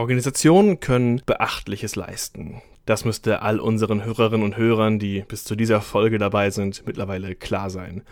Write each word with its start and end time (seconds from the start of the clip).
Organisationen 0.00 0.80
können 0.80 1.20
Beachtliches 1.26 1.94
leisten. 1.94 2.62
Das 2.86 3.04
müsste 3.04 3.42
all 3.42 3.60
unseren 3.60 4.02
Hörerinnen 4.02 4.42
und 4.42 4.56
Hörern, 4.56 4.98
die 4.98 5.26
bis 5.28 5.44
zu 5.44 5.54
dieser 5.54 5.82
Folge 5.82 6.16
dabei 6.18 6.48
sind, 6.48 6.86
mittlerweile 6.86 7.34
klar 7.34 7.68
sein. 7.68 8.02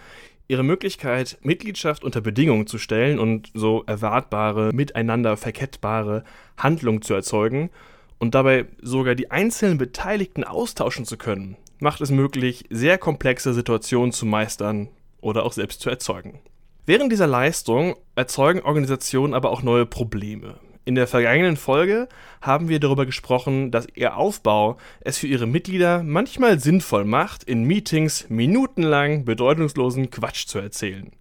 Ihre 0.48 0.62
Möglichkeit, 0.62 1.38
Mitgliedschaft 1.40 2.04
unter 2.04 2.20
Bedingungen 2.20 2.66
zu 2.66 2.76
stellen 2.76 3.18
und 3.18 3.50
so 3.54 3.84
erwartbare, 3.86 4.70
miteinander 4.74 5.38
verkettbare 5.38 6.24
Handlungen 6.58 7.00
zu 7.00 7.14
erzeugen 7.14 7.70
und 8.18 8.34
dabei 8.34 8.66
sogar 8.82 9.14
die 9.14 9.30
einzelnen 9.30 9.78
Beteiligten 9.78 10.44
austauschen 10.44 11.06
zu 11.06 11.16
können, 11.16 11.56
macht 11.80 12.02
es 12.02 12.10
möglich, 12.10 12.66
sehr 12.68 12.98
komplexe 12.98 13.54
Situationen 13.54 14.12
zu 14.12 14.26
meistern 14.26 14.88
oder 15.22 15.42
auch 15.44 15.52
selbst 15.52 15.80
zu 15.80 15.88
erzeugen. 15.88 16.40
Während 16.84 17.10
dieser 17.12 17.26
Leistung 17.26 17.96
erzeugen 18.14 18.60
Organisationen 18.60 19.32
aber 19.32 19.50
auch 19.50 19.62
neue 19.62 19.86
Probleme. 19.86 20.58
In 20.88 20.94
der 20.94 21.06
vergangenen 21.06 21.58
Folge 21.58 22.08
haben 22.40 22.70
wir 22.70 22.80
darüber 22.80 23.04
gesprochen, 23.04 23.70
dass 23.70 23.86
ihr 23.94 24.16
Aufbau 24.16 24.78
es 25.00 25.18
für 25.18 25.26
ihre 25.26 25.46
Mitglieder 25.46 26.02
manchmal 26.02 26.60
sinnvoll 26.60 27.04
macht, 27.04 27.44
in 27.44 27.64
Meetings 27.64 28.24
minutenlang 28.30 29.26
bedeutungslosen 29.26 30.08
Quatsch 30.08 30.46
zu 30.46 30.58
erzählen. 30.58 31.12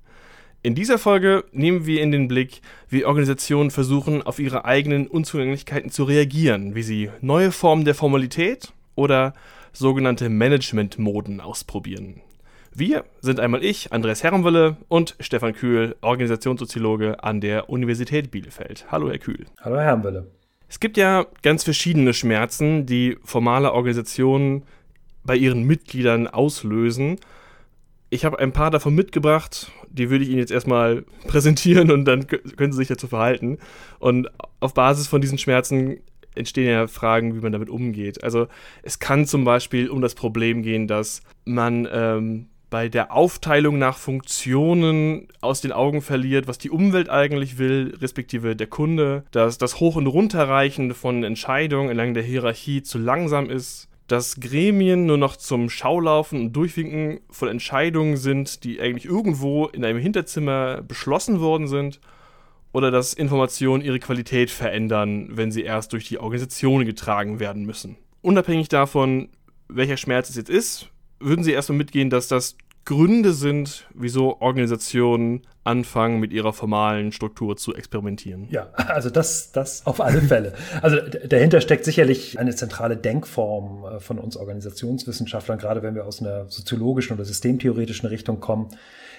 In 0.63 0.73
dieser 0.73 0.97
Folge 0.97 1.43
nehmen 1.51 1.85
wir 1.85 2.01
in 2.01 2.13
den 2.13 2.29
Blick, 2.29 2.61
wie 2.87 3.03
Organisationen 3.03 3.69
versuchen, 3.69 4.23
auf 4.23 4.39
ihre 4.39 4.63
eigenen 4.63 5.05
Unzulänglichkeiten 5.05 5.91
zu 5.91 6.05
reagieren, 6.05 6.73
wie 6.73 6.83
sie 6.83 7.09
neue 7.19 7.51
Formen 7.51 7.83
der 7.83 7.93
Formalität 7.93 8.71
oder 8.95 9.33
sogenannte 9.73 10.29
Management-Moden 10.29 11.41
ausprobieren. 11.41 12.21
Wir 12.79 13.05
sind 13.21 13.39
einmal 13.39 13.65
ich, 13.65 13.91
Andreas 13.91 14.21
Herrenwille 14.21 14.77
und 14.87 15.15
Stefan 15.19 15.53
Kühl, 15.53 15.95
Organisationssoziologe 16.01 17.23
an 17.23 17.41
der 17.41 17.71
Universität 17.71 18.29
Bielefeld. 18.29 18.85
Hallo, 18.91 19.09
Herr 19.09 19.17
Kühl. 19.17 19.47
Hallo, 19.61 19.77
Herr 19.77 19.85
Herrenwille. 19.85 20.27
Es 20.69 20.79
gibt 20.79 20.95
ja 20.95 21.25
ganz 21.41 21.63
verschiedene 21.63 22.13
Schmerzen, 22.13 22.85
die 22.85 23.17
formale 23.23 23.73
Organisationen 23.73 24.61
bei 25.23 25.35
ihren 25.35 25.63
Mitgliedern 25.63 26.27
auslösen. 26.27 27.19
Ich 28.11 28.25
habe 28.25 28.37
ein 28.37 28.51
paar 28.51 28.69
davon 28.69 28.93
mitgebracht, 28.93 29.71
die 29.89 30.11
würde 30.11 30.25
ich 30.25 30.29
Ihnen 30.29 30.37
jetzt 30.37 30.51
erstmal 30.51 31.03
präsentieren 31.27 31.89
und 31.89 32.05
dann 32.05 32.27
können 32.27 32.73
Sie 32.73 32.77
sich 32.77 32.89
dazu 32.89 33.07
verhalten. 33.07 33.57
Und 33.97 34.29
auf 34.59 34.75
Basis 34.75 35.07
von 35.07 35.19
diesen 35.19 35.39
Schmerzen 35.39 36.01
entstehen 36.35 36.69
ja 36.69 36.85
Fragen, 36.85 37.33
wie 37.33 37.41
man 37.41 37.53
damit 37.53 37.71
umgeht. 37.71 38.23
Also 38.23 38.47
es 38.83 38.99
kann 38.99 39.25
zum 39.25 39.45
Beispiel 39.45 39.89
um 39.89 39.99
das 39.99 40.13
Problem 40.13 40.61
gehen, 40.61 40.87
dass 40.87 41.23
man 41.43 41.87
ähm, 41.91 42.49
bei 42.69 42.89
der 42.89 43.13
Aufteilung 43.13 43.77
nach 43.77 43.97
Funktionen 43.97 45.27
aus 45.41 45.61
den 45.61 45.71
Augen 45.71 46.01
verliert, 46.01 46.47
was 46.47 46.57
die 46.57 46.69
Umwelt 46.69 47.09
eigentlich 47.09 47.57
will, 47.57 47.95
respektive 48.01 48.55
der 48.55 48.67
Kunde, 48.67 49.23
dass 49.31 49.57
das 49.57 49.79
Hoch- 49.79 49.95
und 49.95 50.07
Runterreichen 50.07 50.93
von 50.93 51.23
Entscheidungen 51.23 51.89
entlang 51.89 52.13
der 52.13 52.23
Hierarchie 52.23 52.83
zu 52.83 52.97
langsam 52.97 53.49
ist, 53.49 53.87
dass 54.07 54.39
Gremien 54.39 55.05
nur 55.05 55.17
noch 55.17 55.35
zum 55.35 55.69
Schaulaufen 55.69 56.39
und 56.39 56.53
Durchwinken 56.53 57.19
von 57.29 57.49
Entscheidungen 57.49 58.17
sind, 58.17 58.63
die 58.63 58.79
eigentlich 58.79 59.05
irgendwo 59.05 59.67
in 59.67 59.83
einem 59.83 59.99
Hinterzimmer 59.99 60.81
beschlossen 60.81 61.39
worden 61.39 61.67
sind, 61.67 61.99
oder 62.73 62.91
dass 62.91 63.13
Informationen 63.13 63.83
ihre 63.83 63.99
Qualität 63.99 64.51
verändern, 64.51 65.29
wenn 65.31 65.51
sie 65.51 65.63
erst 65.63 65.93
durch 65.93 66.07
die 66.07 66.19
Organisation 66.19 66.85
getragen 66.85 67.39
werden 67.39 67.65
müssen. 67.65 67.97
Unabhängig 68.21 68.67
davon, 68.67 69.29
welcher 69.67 69.97
Schmerz 69.97 70.29
es 70.29 70.35
jetzt 70.35 70.49
ist, 70.49 70.89
würden 71.19 71.43
Sie 71.43 71.51
erstmal 71.51 71.77
mitgehen, 71.77 72.09
dass 72.09 72.27
das 72.27 72.57
Gründe 72.85 73.33
sind, 73.33 73.87
wieso 73.93 74.39
Organisationen 74.39 75.41
anfangen, 75.67 76.19
mit 76.19 76.33
ihrer 76.33 76.53
formalen 76.53 77.11
Struktur 77.11 77.57
zu 77.57 77.75
experimentieren. 77.75 78.47
Ja, 78.49 78.69
also 78.87 79.09
das, 79.09 79.51
das 79.51 79.85
auf 79.85 80.01
alle 80.01 80.21
Fälle. 80.21 80.53
Also 80.81 80.97
dahinter 81.27 81.61
steckt 81.61 81.85
sicherlich 81.85 82.39
eine 82.39 82.55
zentrale 82.55 82.97
Denkform 82.97 83.85
äh, 83.85 83.99
von 83.99 84.17
uns 84.17 84.37
Organisationswissenschaftlern, 84.37 85.59
gerade 85.59 85.83
wenn 85.83 85.93
wir 85.93 86.05
aus 86.05 86.21
einer 86.21 86.49
soziologischen 86.49 87.15
oder 87.15 87.25
systemtheoretischen 87.25 88.07
Richtung 88.07 88.39
kommen, 88.39 88.69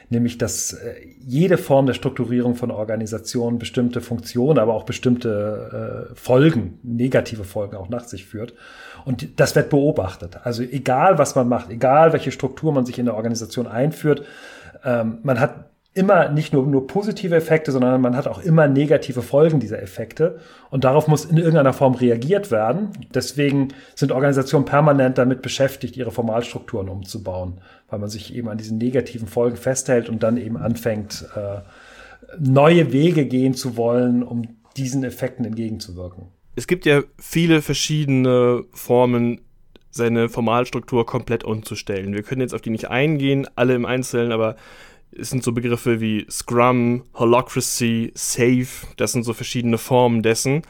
nämlich 0.09 0.38
dass 0.38 0.72
äh, 0.72 0.94
jede 1.20 1.59
Form 1.59 1.86
der 1.86 1.94
Strukturierung 1.94 2.54
von 2.54 2.70
Organisationen 2.70 3.59
bestimmte 3.59 4.00
Funktionen, 4.00 4.59
aber 4.59 4.75
auch 4.75 4.84
bestimmte 4.84 6.09
äh, 6.10 6.15
Folgen, 6.15 6.80
negative 6.82 7.44
Folgen 7.44 7.76
auch 7.76 7.88
nach 7.88 8.04
sich 8.04 8.25
führt. 8.25 8.54
Und 9.04 9.38
das 9.38 9.54
wird 9.54 9.70
beobachtet. 9.70 10.38
Also 10.44 10.62
egal, 10.62 11.19
was 11.19 11.34
man 11.34 11.48
macht, 11.48 11.70
egal, 11.70 12.12
welche 12.12 12.32
Struktur 12.32 12.72
man 12.72 12.86
sich 12.86 12.98
in 12.98 13.04
der 13.04 13.15
Organisation 13.15 13.66
einführt, 13.66 14.25
ähm, 14.84 15.19
man 15.22 15.41
hat 15.41 15.69
immer 15.94 16.28
nicht 16.28 16.53
nur, 16.53 16.66
nur 16.66 16.87
positive 16.87 17.34
Effekte, 17.34 17.72
sondern 17.72 18.00
man 18.00 18.16
hat 18.16 18.28
auch 18.28 18.38
immer 18.38 18.69
negative 18.69 19.22
Folgen 19.22 19.59
dieser 19.59 19.82
Effekte. 19.82 20.38
Und 20.71 20.84
darauf 20.84 21.09
muss 21.09 21.25
in 21.25 21.37
irgendeiner 21.37 21.72
Form 21.72 21.94
reagiert 21.94 22.50
werden. 22.50 22.91
Deswegen 23.15 23.69
sind 23.94 24.12
Organisationen 24.12 24.65
permanent 24.65 25.19
damit 25.19 25.43
beschäftigt, 25.43 25.97
ihre 25.97 26.12
Formalstrukturen 26.12 26.88
umzubauen, 26.88 27.60
weil 27.88 27.98
man 27.98 28.10
sich 28.10 28.34
eben 28.34 28.48
an 28.48 28.59
diesen 28.59 28.78
negativen 28.78 29.27
Folgen 29.27 29.56
festhält 29.56 30.09
und 30.09 30.22
dann 30.22 30.37
eben 30.37 30.56
anfängt, 30.56 31.27
äh, 31.34 31.60
neue 32.38 32.93
Wege 32.93 33.27
gehen 33.27 33.54
zu 33.54 33.77
wollen, 33.77 34.22
um 34.22 34.43
diesen 34.77 35.03
Effekten 35.03 35.44
entgegenzuwirken. 35.44 36.27
Es 36.54 36.66
gibt 36.66 36.87
ja 36.87 37.03
viele 37.19 37.62
verschiedene 37.62 38.65
Formen, 38.72 39.41
seine 39.91 40.28
Formalstruktur 40.28 41.06
komplett 41.06 41.44
umzustellen. 41.44 42.15
Wir 42.15 42.22
können 42.22 42.43
jetzt 42.43 42.54
auf 42.54 42.60
die 42.60 42.71
nicht 42.71 42.91
eingehen, 42.91 43.48
alle 43.56 43.75
im 43.75 43.87
Einzelnen, 43.87 44.32
aber 44.32 44.56
es 45.12 45.30
sind 45.30 45.42
so 45.42 45.52
Begriffe 45.52 46.00
wie 46.00 46.26
Scrum, 46.30 47.04
Holocracy, 47.14 48.12
Safe, 48.14 48.66
das 48.96 49.12
sind 49.12 49.24
so 49.24 49.32
verschiedene 49.32 49.78
Formen 49.78 50.22
dessen. 50.22 50.62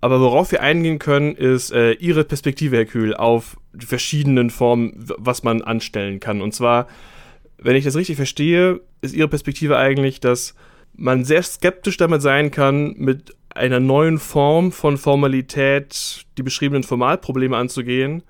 Aber 0.00 0.20
worauf 0.20 0.52
wir 0.52 0.62
eingehen 0.62 0.98
können, 0.98 1.34
ist 1.34 1.72
äh, 1.72 1.92
Ihre 1.92 2.24
Perspektive, 2.24 2.76
Herr 2.76 2.84
Kühl, 2.84 3.14
auf 3.14 3.56
die 3.72 3.86
verschiedenen 3.86 4.50
Formen, 4.50 4.92
was 5.16 5.42
man 5.42 5.62
anstellen 5.62 6.20
kann. 6.20 6.42
Und 6.42 6.54
zwar, 6.54 6.88
wenn 7.56 7.74
ich 7.74 7.84
das 7.84 7.96
richtig 7.96 8.16
verstehe, 8.16 8.80
ist 9.00 9.14
Ihre 9.14 9.28
Perspektive 9.28 9.78
eigentlich, 9.78 10.20
dass 10.20 10.54
man 10.92 11.24
sehr 11.24 11.42
skeptisch 11.42 11.96
damit 11.96 12.22
sein 12.22 12.50
kann, 12.50 12.94
mit 12.98 13.34
einer 13.54 13.80
neuen 13.80 14.18
Form 14.18 14.72
von 14.72 14.98
Formalität 14.98 16.26
die 16.36 16.42
beschriebenen 16.42 16.82
Formalprobleme 16.82 17.56
anzugehen, 17.56 18.22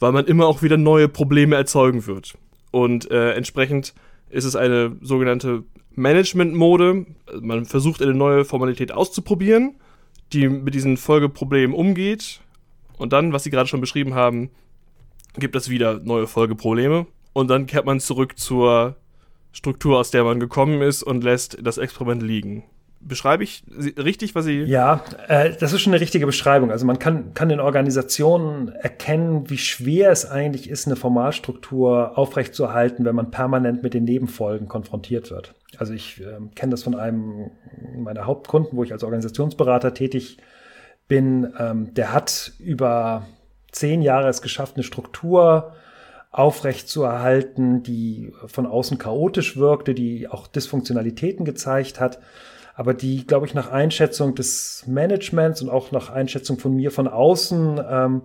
weil 0.00 0.12
man 0.12 0.26
immer 0.26 0.46
auch 0.46 0.62
wieder 0.62 0.76
neue 0.76 1.08
Probleme 1.08 1.56
erzeugen 1.56 2.06
wird. 2.06 2.34
Und 2.70 3.10
äh, 3.10 3.32
entsprechend 3.32 3.94
ist 4.28 4.44
es 4.44 4.56
eine 4.56 4.96
sogenannte 5.00 5.64
Management-Mode. 5.94 7.06
Man 7.40 7.64
versucht 7.64 8.02
eine 8.02 8.14
neue 8.14 8.44
Formalität 8.44 8.92
auszuprobieren, 8.92 9.76
die 10.32 10.48
mit 10.48 10.74
diesen 10.74 10.96
Folgeproblemen 10.96 11.74
umgeht. 11.74 12.40
Und 12.98 13.12
dann, 13.12 13.32
was 13.32 13.44
Sie 13.44 13.50
gerade 13.50 13.68
schon 13.68 13.80
beschrieben 13.80 14.14
haben, 14.14 14.50
gibt 15.38 15.56
es 15.56 15.68
wieder 15.68 16.00
neue 16.00 16.26
Folgeprobleme. 16.26 17.06
Und 17.32 17.48
dann 17.48 17.66
kehrt 17.66 17.86
man 17.86 18.00
zurück 18.00 18.38
zur 18.38 18.96
Struktur, 19.52 19.98
aus 19.98 20.10
der 20.10 20.24
man 20.24 20.40
gekommen 20.40 20.82
ist 20.82 21.02
und 21.02 21.24
lässt 21.24 21.58
das 21.62 21.78
Experiment 21.78 22.22
liegen 22.22 22.64
beschreibe 23.06 23.44
ich 23.44 23.62
richtig, 23.98 24.34
was 24.34 24.44
Sie. 24.44 24.62
Ja, 24.62 25.02
äh, 25.28 25.52
das 25.58 25.72
ist 25.72 25.80
schon 25.80 25.92
eine 25.92 26.00
richtige 26.00 26.26
Beschreibung. 26.26 26.70
Also 26.70 26.86
man 26.86 26.98
kann, 26.98 27.34
kann 27.34 27.50
in 27.50 27.60
Organisationen 27.60 28.68
erkennen, 28.68 29.48
wie 29.48 29.58
schwer 29.58 30.10
es 30.10 30.28
eigentlich 30.28 30.68
ist, 30.68 30.86
eine 30.86 30.96
Formalstruktur 30.96 32.18
aufrechtzuerhalten, 32.18 33.04
wenn 33.04 33.14
man 33.14 33.30
permanent 33.30 33.82
mit 33.82 33.94
den 33.94 34.04
Nebenfolgen 34.04 34.68
konfrontiert 34.68 35.30
wird. 35.30 35.54
Also 35.78 35.92
ich 35.92 36.20
äh, 36.20 36.38
kenne 36.54 36.70
das 36.70 36.82
von 36.82 36.94
einem 36.94 37.50
meiner 37.96 38.26
Hauptkunden, 38.26 38.76
wo 38.76 38.84
ich 38.84 38.92
als 38.92 39.04
Organisationsberater 39.04 39.94
tätig 39.94 40.38
bin. 41.08 41.52
Ähm, 41.58 41.94
der 41.94 42.12
hat 42.12 42.52
über 42.58 43.26
zehn 43.72 44.02
Jahre 44.02 44.28
es 44.28 44.42
geschafft, 44.42 44.76
eine 44.76 44.84
Struktur 44.84 45.74
aufrechtzuerhalten, 46.30 47.82
die 47.82 48.32
von 48.46 48.66
außen 48.66 48.98
chaotisch 48.98 49.56
wirkte, 49.56 49.94
die 49.94 50.28
auch 50.28 50.46
Dysfunktionalitäten 50.46 51.44
gezeigt 51.44 52.00
hat 52.00 52.18
aber 52.76 52.92
die, 52.92 53.26
glaube 53.26 53.46
ich, 53.46 53.54
nach 53.54 53.72
Einschätzung 53.72 54.34
des 54.34 54.84
Managements 54.86 55.62
und 55.62 55.70
auch 55.70 55.92
nach 55.92 56.10
Einschätzung 56.10 56.58
von 56.58 56.76
mir 56.76 56.90
von 56.90 57.08
außen 57.08 57.80
ähm, 57.90 58.22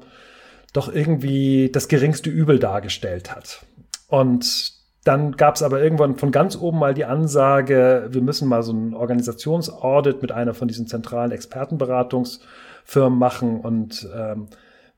doch 0.73 0.93
irgendwie 0.93 1.69
das 1.71 1.87
geringste 1.87 2.29
Übel 2.29 2.59
dargestellt 2.59 3.33
hat. 3.33 3.65
Und 4.07 4.73
dann 5.05 5.31
gab 5.31 5.55
es 5.55 5.63
aber 5.63 5.81
irgendwann 5.81 6.17
von 6.17 6.31
ganz 6.31 6.57
oben 6.57 6.79
mal 6.79 6.93
die 6.93 7.05
Ansage, 7.05 8.09
wir 8.11 8.21
müssen 8.21 8.47
mal 8.47 8.61
so 8.61 8.73
ein 8.73 8.93
Organisationsaudit 8.93 10.21
mit 10.21 10.33
einer 10.33 10.53
von 10.53 10.67
diesen 10.67 10.85
zentralen 10.85 11.31
Expertenberatungsfirmen 11.31 13.17
machen 13.17 13.61
und 13.61 14.07
ähm, 14.13 14.47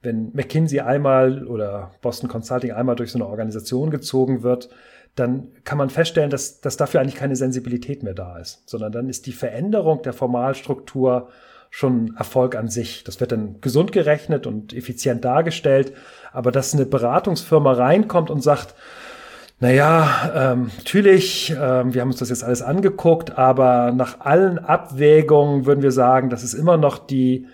wenn 0.01 0.31
McKinsey 0.33 0.81
einmal 0.81 1.47
oder 1.47 1.91
Boston 2.01 2.27
Consulting 2.27 2.71
einmal 2.71 2.95
durch 2.95 3.11
so 3.11 3.19
eine 3.19 3.27
Organisation 3.27 3.91
gezogen 3.91 4.43
wird, 4.43 4.69
dann 5.15 5.49
kann 5.63 5.77
man 5.77 5.89
feststellen, 5.89 6.29
dass, 6.29 6.61
dass 6.61 6.77
dafür 6.77 6.99
eigentlich 6.99 7.15
keine 7.15 7.35
Sensibilität 7.35 8.03
mehr 8.03 8.13
da 8.13 8.37
ist, 8.37 8.63
sondern 8.67 8.91
dann 8.91 9.09
ist 9.09 9.27
die 9.27 9.31
Veränderung 9.31 10.01
der 10.01 10.13
Formalstruktur 10.13 11.29
schon 11.69 12.15
Erfolg 12.17 12.55
an 12.55 12.67
sich. 12.67 13.03
Das 13.03 13.19
wird 13.19 13.31
dann 13.31 13.59
gesund 13.61 13.91
gerechnet 13.91 14.45
und 14.45 14.73
effizient 14.73 15.25
dargestellt, 15.25 15.93
aber 16.31 16.51
dass 16.51 16.73
eine 16.73 16.85
Beratungsfirma 16.85 17.73
reinkommt 17.73 18.29
und 18.29 18.41
sagt, 18.41 18.75
naja, 19.59 20.31
ähm, 20.35 20.71
natürlich, 20.77 21.51
ähm, 21.51 21.93
wir 21.93 22.01
haben 22.01 22.09
uns 22.09 22.19
das 22.19 22.29
jetzt 22.29 22.43
alles 22.43 22.61
angeguckt, 22.61 23.37
aber 23.37 23.91
nach 23.91 24.19
allen 24.19 24.59
Abwägungen 24.59 25.65
würden 25.65 25.81
wir 25.81 25.91
sagen, 25.91 26.29
das 26.29 26.43
ist 26.43 26.53
immer 26.53 26.77
noch 26.77 26.97
die 26.97 27.47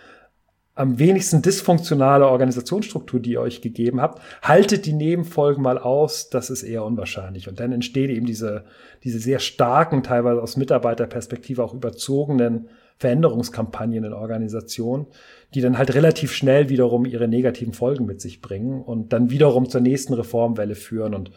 am 0.79 0.97
wenigsten 0.97 1.41
dysfunktionale 1.41 2.25
Organisationsstruktur, 2.25 3.19
die 3.19 3.31
ihr 3.31 3.41
euch 3.41 3.59
gegeben 3.59 3.99
habt, 3.99 4.21
haltet 4.41 4.85
die 4.85 4.93
Nebenfolgen 4.93 5.61
mal 5.61 5.77
aus, 5.77 6.29
das 6.29 6.49
ist 6.49 6.63
eher 6.63 6.85
unwahrscheinlich. 6.85 7.49
Und 7.49 7.59
dann 7.59 7.73
entsteht 7.73 8.09
eben 8.09 8.25
diese, 8.25 8.63
diese 9.03 9.19
sehr 9.19 9.39
starken, 9.39 10.03
teilweise 10.03 10.41
aus 10.41 10.55
Mitarbeiterperspektive 10.55 11.61
auch 11.61 11.73
überzogenen 11.73 12.69
Veränderungskampagnen 12.95 14.05
in 14.05 14.13
Organisationen, 14.13 15.07
die 15.53 15.59
dann 15.59 15.77
halt 15.77 15.93
relativ 15.93 16.31
schnell 16.31 16.69
wiederum 16.69 17.05
ihre 17.05 17.27
negativen 17.27 17.73
Folgen 17.73 18.05
mit 18.05 18.21
sich 18.21 18.41
bringen 18.41 18.81
und 18.81 19.11
dann 19.11 19.31
wiederum 19.31 19.67
zur 19.67 19.81
nächsten 19.81 20.13
Reformwelle 20.13 20.75
führen. 20.75 21.13
Und 21.13 21.31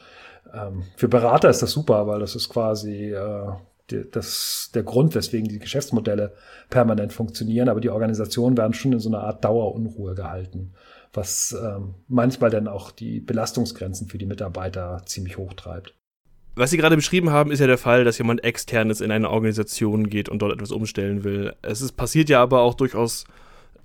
ähm, 0.55 0.85
für 0.95 1.09
Berater 1.09 1.51
ist 1.51 1.63
das 1.63 1.73
super, 1.73 2.07
weil 2.07 2.21
das 2.21 2.37
ist 2.37 2.49
quasi 2.49 3.13
äh, 3.13 3.49
das, 3.93 4.71
der 4.75 4.83
Grund, 4.83 5.15
weswegen 5.15 5.49
die 5.49 5.59
Geschäftsmodelle 5.59 6.35
permanent 6.71 7.13
funktionieren, 7.13 7.69
aber 7.69 7.81
die 7.81 7.91
Organisationen 7.91 8.57
werden 8.57 8.75
schon 8.75 8.93
in 8.93 8.99
so 8.99 9.09
einer 9.09 9.23
Art 9.23 9.45
Dauerunruhe 9.45 10.15
gehalten, 10.15 10.73
was 11.13 11.57
ähm, 11.63 11.95
manchmal 12.09 12.51
dann 12.51 12.69
auch 12.69 12.91
die 12.91 13.21
Belastungsgrenzen 13.21 14.09
für 14.09 14.19
die 14.19 14.27
Mitarbeiter 14.27 15.03
ziemlich 15.07 15.39
hoch 15.39 15.55
treibt. 15.55 15.95
Was 16.55 16.71
Sie 16.71 16.77
gerade 16.77 16.97
beschrieben 16.97 17.31
haben, 17.31 17.51
ist 17.51 17.61
ja 17.61 17.67
der 17.67 17.79
Fall, 17.79 18.05
dass 18.05 18.19
jemand 18.19 18.45
externes 18.45 19.01
in 19.01 19.11
eine 19.11 19.31
Organisation 19.31 20.11
geht 20.11 20.29
und 20.29 20.41
dort 20.41 20.53
etwas 20.53 20.71
umstellen 20.71 21.25
will. 21.25 21.55
Es 21.63 21.81
ist, 21.81 21.93
passiert 21.93 22.29
ja 22.29 22.43
aber 22.43 22.61
auch 22.61 22.75
durchaus 22.75 23.25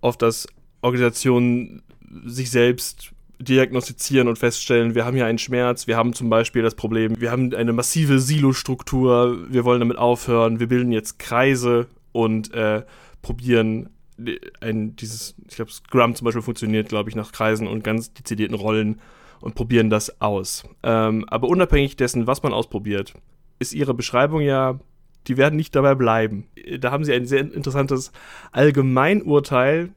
oft, 0.01 0.21
dass 0.21 0.47
Organisationen 0.81 1.81
sich 2.25 2.51
selbst 2.51 3.11
diagnostizieren 3.39 4.27
und 4.27 4.37
feststellen, 4.37 4.95
wir 4.95 5.05
haben 5.05 5.15
hier 5.15 5.25
einen 5.25 5.37
Schmerz, 5.37 5.87
wir 5.87 5.95
haben 5.95 6.13
zum 6.13 6.29
Beispiel 6.29 6.63
das 6.63 6.75
Problem, 6.75 7.19
wir 7.19 7.31
haben 7.31 7.53
eine 7.53 7.73
massive 7.73 8.19
Silo-Struktur, 8.19 9.45
wir 9.49 9.63
wollen 9.63 9.79
damit 9.79 9.97
aufhören, 9.97 10.59
wir 10.59 10.67
bilden 10.67 10.91
jetzt 10.91 11.19
Kreise 11.19 11.87
und 12.11 12.53
äh, 12.53 12.83
probieren 13.21 13.89
ein, 14.61 14.95
dieses, 14.95 15.35
ich 15.47 15.55
glaube, 15.55 15.71
Scrum 15.71 16.15
zum 16.15 16.25
Beispiel 16.25 16.41
funktioniert, 16.41 16.89
glaube 16.89 17.09
ich, 17.09 17.15
nach 17.15 17.31
Kreisen 17.31 17.67
und 17.67 17.83
ganz 17.83 18.13
dezidierten 18.13 18.55
Rollen 18.55 18.99
und 19.41 19.53
probieren 19.53 19.89
das 19.89 20.19
aus. 20.21 20.63
Ähm, 20.81 21.25
aber 21.27 21.47
unabhängig 21.47 21.95
dessen, 21.95 22.25
was 22.25 22.41
man 22.41 22.53
ausprobiert, 22.53 23.13
ist 23.59 23.73
ihre 23.73 23.93
Beschreibung 23.93 24.41
ja, 24.41 24.79
die 25.27 25.37
werden 25.37 25.55
nicht 25.55 25.75
dabei 25.75 25.93
bleiben. 25.93 26.47
Da 26.79 26.91
haben 26.91 27.03
sie 27.03 27.13
ein 27.13 27.25
sehr 27.25 27.41
interessantes 27.41 28.11
Allgemeinurteil 28.51 29.89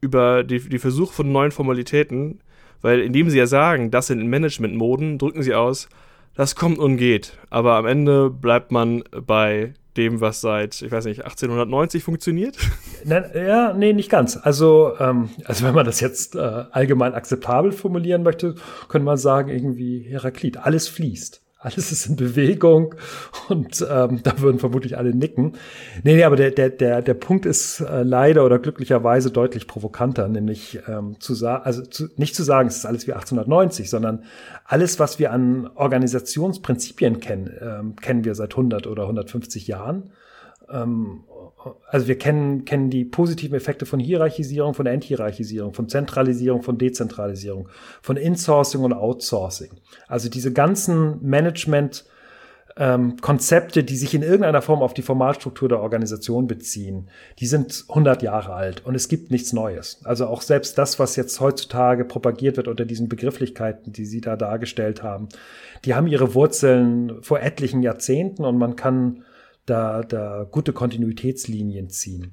über 0.00 0.44
die, 0.44 0.60
die 0.60 0.78
Versuche 0.78 1.12
von 1.12 1.32
neuen 1.32 1.50
Formalitäten 1.50 2.40
weil 2.86 3.00
indem 3.00 3.28
sie 3.30 3.38
ja 3.38 3.48
sagen, 3.48 3.90
das 3.90 4.06
sind 4.06 4.24
Management-Moden, 4.28 5.18
drücken 5.18 5.42
sie 5.42 5.54
aus, 5.54 5.88
das 6.36 6.54
kommt 6.54 6.78
und 6.78 6.98
geht. 6.98 7.36
Aber 7.50 7.74
am 7.74 7.84
Ende 7.84 8.30
bleibt 8.30 8.70
man 8.70 9.02
bei 9.26 9.74
dem, 9.96 10.20
was 10.20 10.40
seit, 10.40 10.80
ich 10.82 10.92
weiß 10.92 11.06
nicht, 11.06 11.24
1890 11.24 12.04
funktioniert? 12.04 12.56
Ja, 13.04 13.72
nee, 13.72 13.92
nicht 13.92 14.08
ganz. 14.08 14.36
Also, 14.36 14.92
ähm, 15.00 15.30
also 15.44 15.64
wenn 15.64 15.74
man 15.74 15.84
das 15.84 15.98
jetzt 15.98 16.36
äh, 16.36 16.38
allgemein 16.38 17.14
akzeptabel 17.14 17.72
formulieren 17.72 18.22
möchte, 18.22 18.54
könnte 18.88 19.04
man 19.04 19.16
sagen, 19.16 19.48
irgendwie 19.48 20.00
Heraklit, 20.00 20.56
alles 20.56 20.88
fließt 20.88 21.42
alles 21.66 21.90
ist 21.90 22.06
in 22.06 22.16
Bewegung 22.16 22.94
und 23.48 23.84
ähm, 23.90 24.20
da 24.22 24.40
würden 24.40 24.58
vermutlich 24.58 24.96
alle 24.96 25.14
nicken. 25.14 25.54
Nee, 26.04 26.14
nee, 26.14 26.24
aber 26.24 26.36
der, 26.36 26.52
der, 26.52 26.70
der, 26.70 27.02
der 27.02 27.14
Punkt 27.14 27.44
ist 27.44 27.80
äh, 27.80 28.02
leider 28.02 28.44
oder 28.44 28.58
glücklicherweise 28.58 29.30
deutlich 29.30 29.66
provokanter, 29.66 30.28
nämlich 30.28 30.78
ähm, 30.86 31.16
zu 31.18 31.34
sagen, 31.34 31.64
also 31.64 31.82
zu, 31.82 32.08
nicht 32.16 32.36
zu 32.36 32.44
sagen, 32.44 32.68
es 32.68 32.76
ist 32.76 32.86
alles 32.86 33.06
wie 33.06 33.12
1890, 33.12 33.90
sondern 33.90 34.22
alles, 34.64 35.00
was 35.00 35.18
wir 35.18 35.32
an 35.32 35.68
Organisationsprinzipien 35.74 37.18
kennen, 37.18 37.50
ähm, 37.60 37.96
kennen 37.96 38.24
wir 38.24 38.36
seit 38.36 38.52
100 38.52 38.86
oder 38.86 39.02
150 39.02 39.66
Jahren. 39.66 40.10
Ähm, 40.70 41.24
also 41.88 42.06
wir 42.06 42.18
kennen, 42.18 42.64
kennen 42.64 42.90
die 42.90 43.04
positiven 43.04 43.56
Effekte 43.56 43.86
von 43.86 43.98
Hierarchisierung, 43.98 44.74
von 44.74 44.86
Enthierarchisierung, 44.86 45.74
von 45.74 45.88
Zentralisierung, 45.88 46.62
von 46.62 46.78
Dezentralisierung, 46.78 47.68
von 48.02 48.16
Insourcing 48.16 48.82
und 48.82 48.92
Outsourcing. 48.92 49.70
Also 50.06 50.28
diese 50.28 50.52
ganzen 50.52 51.22
Management- 51.22 52.04
ähm, 52.78 53.16
die 53.74 53.96
sich 53.96 54.14
in 54.14 54.22
irgendeiner 54.22 54.60
Form 54.60 54.82
auf 54.82 54.92
die 54.92 55.02
Formalstruktur 55.02 55.68
der 55.68 55.80
Organisation 55.80 56.46
beziehen, 56.46 57.08
die 57.38 57.46
sind 57.46 57.86
100 57.88 58.22
Jahre 58.22 58.52
alt 58.52 58.84
und 58.84 58.94
es 58.94 59.08
gibt 59.08 59.30
nichts 59.30 59.52
Neues. 59.54 60.00
Also 60.04 60.26
auch 60.26 60.42
selbst 60.42 60.76
das, 60.76 60.98
was 60.98 61.16
jetzt 61.16 61.40
heutzutage 61.40 62.04
propagiert 62.04 62.58
wird 62.58 62.68
unter 62.68 62.84
diesen 62.84 63.08
Begrifflichkeiten, 63.08 63.92
die 63.92 64.04
Sie 64.04 64.20
da 64.20 64.36
dargestellt 64.36 65.02
haben, 65.02 65.28
die 65.86 65.94
haben 65.94 66.06
ihre 66.06 66.34
Wurzeln 66.34 67.22
vor 67.22 67.40
etlichen 67.40 67.82
Jahrzehnten 67.82 68.44
und 68.44 68.58
man 68.58 68.76
kann 68.76 69.24
da, 69.66 70.02
da 70.02 70.46
gute 70.50 70.72
Kontinuitätslinien 70.72 71.90
ziehen. 71.90 72.32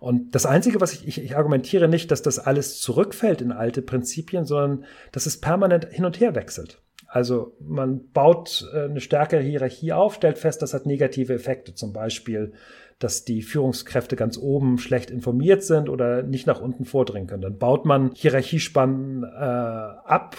Und 0.00 0.34
das 0.34 0.46
Einzige, 0.46 0.80
was 0.80 0.92
ich, 0.92 1.08
ich, 1.08 1.22
ich 1.22 1.36
argumentiere 1.36 1.88
nicht, 1.88 2.10
dass 2.10 2.22
das 2.22 2.38
alles 2.38 2.80
zurückfällt 2.80 3.40
in 3.40 3.52
alte 3.52 3.82
Prinzipien, 3.82 4.44
sondern 4.44 4.84
dass 5.10 5.26
es 5.26 5.40
permanent 5.40 5.86
hin 5.90 6.04
und 6.04 6.20
her 6.20 6.34
wechselt. 6.34 6.80
Also 7.08 7.56
man 7.60 8.10
baut 8.12 8.68
äh, 8.74 8.84
eine 8.84 9.00
stärkere 9.00 9.40
Hierarchie 9.40 9.92
auf, 9.92 10.14
stellt 10.14 10.38
fest, 10.38 10.62
das 10.62 10.74
hat 10.74 10.84
negative 10.84 11.32
Effekte. 11.32 11.74
Zum 11.74 11.92
Beispiel, 11.92 12.52
dass 12.98 13.24
die 13.24 13.42
Führungskräfte 13.42 14.16
ganz 14.16 14.36
oben 14.36 14.78
schlecht 14.78 15.10
informiert 15.10 15.62
sind 15.62 15.88
oder 15.88 16.22
nicht 16.22 16.46
nach 16.46 16.60
unten 16.60 16.84
vordringen 16.84 17.28
können. 17.28 17.42
Dann 17.42 17.58
baut 17.58 17.84
man 17.84 18.12
Hierarchiespannen 18.14 19.24
äh, 19.24 19.26
ab, 19.26 20.36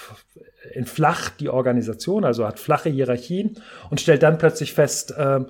entflacht 0.74 1.40
die 1.40 1.50
Organisation, 1.50 2.26
also 2.26 2.46
hat 2.46 2.60
flache 2.60 2.90
Hierarchien 2.90 3.60
und 3.90 4.02
stellt 4.02 4.24
dann 4.24 4.38
plötzlich 4.38 4.74
fest, 4.74 5.12
äh, 5.18 5.42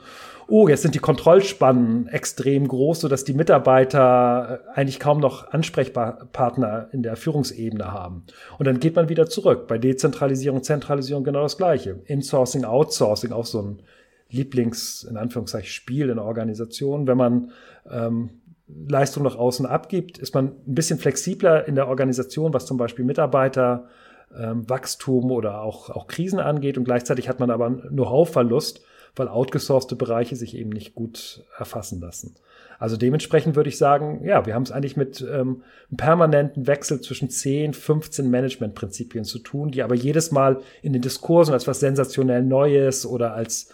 oh, 0.47 0.67
jetzt 0.67 0.83
sind 0.83 0.95
die 0.95 0.99
Kontrollspannen 0.99 2.07
extrem 2.07 2.67
groß, 2.67 3.01
sodass 3.01 3.23
die 3.23 3.33
Mitarbeiter 3.33 4.61
äh, 4.67 4.77
eigentlich 4.77 4.99
kaum 4.99 5.19
noch 5.19 5.51
Ansprechpartner 5.51 6.89
in 6.91 7.03
der 7.03 7.15
Führungsebene 7.15 7.91
haben. 7.91 8.23
Und 8.57 8.65
dann 8.65 8.79
geht 8.79 8.95
man 8.95 9.09
wieder 9.09 9.27
zurück. 9.27 9.67
Bei 9.67 9.77
Dezentralisierung, 9.77 10.63
Zentralisierung 10.63 11.23
genau 11.23 11.43
das 11.43 11.57
Gleiche. 11.57 11.99
Insourcing, 12.05 12.65
Outsourcing, 12.65 13.31
auch 13.31 13.45
so 13.45 13.61
ein 13.61 13.81
Lieblings, 14.29 15.03
in 15.03 15.17
Anführungszeichen, 15.17 15.69
Spiel 15.69 16.09
in 16.09 16.15
der 16.15 16.25
Organisation. 16.25 17.07
Wenn 17.07 17.17
man 17.17 17.51
ähm, 17.89 18.29
Leistung 18.67 19.23
nach 19.23 19.35
außen 19.35 19.65
abgibt, 19.65 20.17
ist 20.17 20.33
man 20.33 20.53
ein 20.67 20.75
bisschen 20.75 20.99
flexibler 20.99 21.67
in 21.67 21.75
der 21.75 21.87
Organisation, 21.87 22.53
was 22.53 22.65
zum 22.65 22.77
Beispiel 22.77 23.05
Mitarbeiter 23.05 23.87
ähm, 24.35 24.67
Wachstum 24.69 25.31
oder 25.31 25.61
auch, 25.61 25.89
auch 25.89 26.07
Krisen 26.07 26.39
angeht 26.39 26.77
und 26.77 26.83
gleichzeitig 26.83 27.29
hat 27.29 27.39
man 27.39 27.51
aber 27.51 27.69
Know-how-Verlust, 27.69 28.81
weil 29.15 29.27
outgesourcete 29.27 29.95
Bereiche 29.95 30.35
sich 30.35 30.55
eben 30.55 30.69
nicht 30.69 30.95
gut 30.95 31.43
erfassen 31.57 32.01
lassen. 32.01 32.35
Also 32.79 32.97
dementsprechend 32.97 33.55
würde 33.55 33.69
ich 33.69 33.77
sagen, 33.77 34.25
ja, 34.25 34.45
wir 34.45 34.53
haben 34.53 34.63
es 34.63 34.71
eigentlich 34.71 34.97
mit 34.97 35.21
ähm, 35.21 35.63
einem 35.89 35.97
permanenten 35.97 36.67
Wechsel 36.67 36.99
zwischen 37.01 37.29
10, 37.29 37.73
15 37.73 38.29
Managementprinzipien 38.29 39.23
zu 39.23 39.39
tun, 39.39 39.71
die 39.71 39.83
aber 39.83 39.95
jedes 39.95 40.31
Mal 40.31 40.59
in 40.81 40.93
den 40.93 41.01
Diskursen 41.01 41.53
als 41.53 41.67
was 41.67 41.79
sensationell 41.79 42.43
Neues 42.43 43.05
oder 43.05 43.33
als 43.33 43.69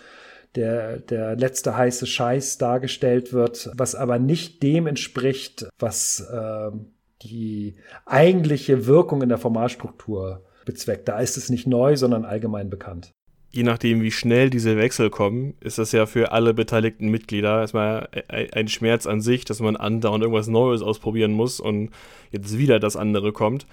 der, 0.55 0.99
der 0.99 1.35
letzte 1.35 1.75
heiße 1.75 2.05
Scheiß 2.05 2.57
dargestellt 2.57 3.33
wird, 3.33 3.71
was 3.75 3.95
aber 3.95 4.19
nicht 4.19 4.61
dem 4.61 4.85
entspricht, 4.85 5.67
was 5.79 6.19
äh, 6.31 6.71
die 7.23 7.75
eigentliche 8.05 8.85
Wirkung 8.85 9.21
in 9.21 9.29
der 9.29 9.37
Formalstruktur 9.37 10.43
bezweckt. 10.65 11.07
Da 11.07 11.19
ist 11.19 11.37
es 11.37 11.49
nicht 11.49 11.67
neu, 11.67 11.95
sondern 11.95 12.25
allgemein 12.25 12.69
bekannt 12.69 13.13
je 13.51 13.63
nachdem, 13.63 14.01
wie 14.01 14.11
schnell 14.11 14.49
diese 14.49 14.77
Wechsel 14.77 15.09
kommen, 15.09 15.55
ist 15.59 15.77
das 15.77 15.91
ja 15.91 16.05
für 16.05 16.31
alle 16.31 16.53
beteiligten 16.53 17.09
Mitglieder 17.09 17.59
erstmal 17.59 18.07
ein 18.29 18.67
Schmerz 18.67 19.05
an 19.05 19.21
sich, 19.21 19.45
dass 19.45 19.59
man 19.59 19.75
andauernd 19.75 20.23
irgendwas 20.23 20.47
Neues 20.47 20.81
ausprobieren 20.81 21.33
muss 21.33 21.59
und 21.59 21.89
jetzt 22.31 22.57
wieder 22.57 22.79
das 22.79 22.95
andere 22.95 23.33
kommt. 23.33 23.67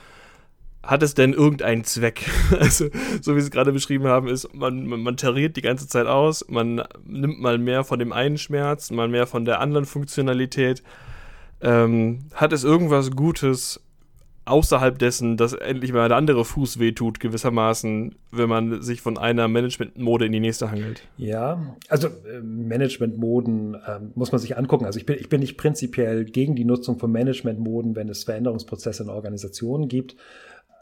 Hat 0.82 1.02
es 1.02 1.14
denn 1.14 1.32
irgendeinen 1.32 1.84
Zweck? 1.84 2.28
Also, 2.58 2.88
so 3.20 3.36
wie 3.36 3.40
Sie 3.40 3.46
es 3.46 3.50
gerade 3.50 3.72
beschrieben 3.72 4.06
haben, 4.06 4.26
ist, 4.26 4.52
man, 4.54 4.86
man, 4.86 5.00
man 5.02 5.16
tariert 5.16 5.56
die 5.56 5.62
ganze 5.62 5.86
Zeit 5.86 6.06
aus, 6.06 6.44
man 6.48 6.82
nimmt 7.04 7.40
mal 7.40 7.58
mehr 7.58 7.84
von 7.84 7.98
dem 7.98 8.12
einen 8.12 8.38
Schmerz, 8.38 8.90
mal 8.90 9.08
mehr 9.08 9.26
von 9.26 9.44
der 9.44 9.60
anderen 9.60 9.86
Funktionalität. 9.86 10.82
Ähm, 11.60 12.26
hat 12.34 12.52
es 12.52 12.64
irgendwas 12.64 13.10
Gutes 13.10 13.80
außerhalb 14.48 14.98
dessen, 14.98 15.36
dass 15.36 15.52
endlich 15.52 15.92
mal 15.92 16.08
der 16.08 16.16
andere 16.16 16.44
Fuß 16.44 16.78
wehtut, 16.78 17.20
gewissermaßen, 17.20 18.14
wenn 18.32 18.48
man 18.48 18.82
sich 18.82 19.00
von 19.00 19.18
einer 19.18 19.48
Managementmode 19.48 20.26
in 20.26 20.32
die 20.32 20.40
nächste 20.40 20.70
hangelt. 20.70 21.02
Ja, 21.16 21.76
also 21.88 22.08
äh, 22.08 22.40
Managementmoden 22.42 23.74
äh, 23.74 24.00
muss 24.14 24.32
man 24.32 24.40
sich 24.40 24.56
angucken. 24.56 24.84
Also 24.84 24.98
ich 24.98 25.06
bin, 25.06 25.16
ich 25.18 25.28
bin 25.28 25.40
nicht 25.40 25.56
prinzipiell 25.56 26.24
gegen 26.24 26.56
die 26.56 26.64
Nutzung 26.64 26.98
von 26.98 27.12
Managementmoden, 27.12 27.94
wenn 27.94 28.08
es 28.08 28.24
Veränderungsprozesse 28.24 29.04
in 29.04 29.10
Organisationen 29.10 29.88
gibt. 29.88 30.16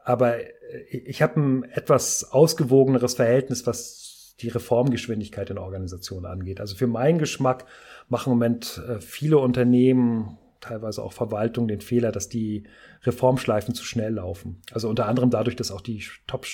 Aber 0.04 0.38
äh, 0.38 0.46
ich 0.90 1.20
habe 1.20 1.40
ein 1.40 1.64
etwas 1.64 2.32
ausgewogeneres 2.32 3.14
Verhältnis, 3.14 3.66
was 3.66 4.34
die 4.40 4.48
Reformgeschwindigkeit 4.48 5.50
in 5.50 5.58
Organisationen 5.58 6.26
angeht. 6.26 6.60
Also 6.60 6.76
für 6.76 6.86
meinen 6.86 7.18
Geschmack 7.18 7.64
machen 8.08 8.32
im 8.32 8.38
Moment 8.38 8.82
äh, 8.88 9.00
viele 9.00 9.38
Unternehmen 9.38 10.38
teilweise 10.66 11.02
auch 11.02 11.12
Verwaltung 11.12 11.68
den 11.68 11.80
Fehler, 11.80 12.12
dass 12.12 12.28
die 12.28 12.64
Reformschleifen 13.04 13.74
zu 13.74 13.84
schnell 13.84 14.14
laufen. 14.14 14.60
Also 14.72 14.88
unter 14.88 15.06
anderem 15.06 15.30
dadurch, 15.30 15.56
dass 15.56 15.70
auch 15.70 15.80
die 15.80 16.04
Top, 16.26 16.46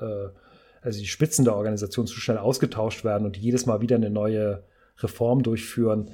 äh, 0.00 0.28
also 0.82 0.98
die 0.98 1.06
Spitzen 1.06 1.44
der 1.44 1.56
Organisation 1.56 2.06
zu 2.06 2.18
schnell 2.18 2.38
ausgetauscht 2.38 3.04
werden 3.04 3.24
und 3.24 3.36
jedes 3.36 3.66
Mal 3.66 3.80
wieder 3.80 3.96
eine 3.96 4.10
neue 4.10 4.64
Reform 4.98 5.42
durchführen. 5.42 6.10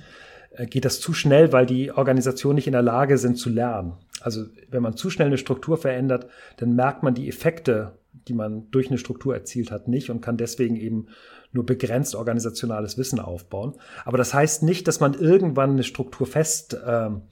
äh, 0.50 0.67
geht 0.67 0.85
das 0.85 1.00
zu 1.00 1.12
schnell, 1.12 1.52
weil 1.52 1.67
die 1.67 1.93
Organisationen 1.93 2.57
nicht 2.57 2.67
in 2.67 2.73
der 2.73 2.83
Lage 2.83 3.19
sind 3.19 3.37
zu 3.37 3.50
lernen. 3.50 3.95
Also 4.21 4.45
wenn 4.71 4.83
man 4.83 4.97
zu 4.97 5.11
schnell 5.11 5.28
eine 5.28 5.38
Struktur 5.38 5.76
verändert, 5.76 6.26
dann 6.57 6.75
merkt 6.75 7.02
man 7.02 7.14
die 7.14 7.28
Effekte, 7.28 7.93
die 8.27 8.35
man 8.35 8.71
durch 8.71 8.89
eine 8.89 8.99
Struktur 8.99 9.35
erzielt 9.35 9.71
hat, 9.71 9.89
nicht 9.89 10.11
und 10.11 10.21
kann 10.21 10.37
deswegen 10.37 10.77
eben 10.77 11.09
nur 11.53 11.65
begrenzt 11.65 12.15
organisationales 12.15 12.99
Wissen 12.99 13.21
aufbauen. 13.21 13.75
Aber 14.05 14.19
das 14.19 14.35
heißt 14.35 14.63
nicht, 14.63 14.89
dass 14.89 15.01
man 15.01 15.15
irgendwann 15.15 15.71
eine 15.71 15.85
Struktur 15.85 16.27
festziehen 16.27 17.23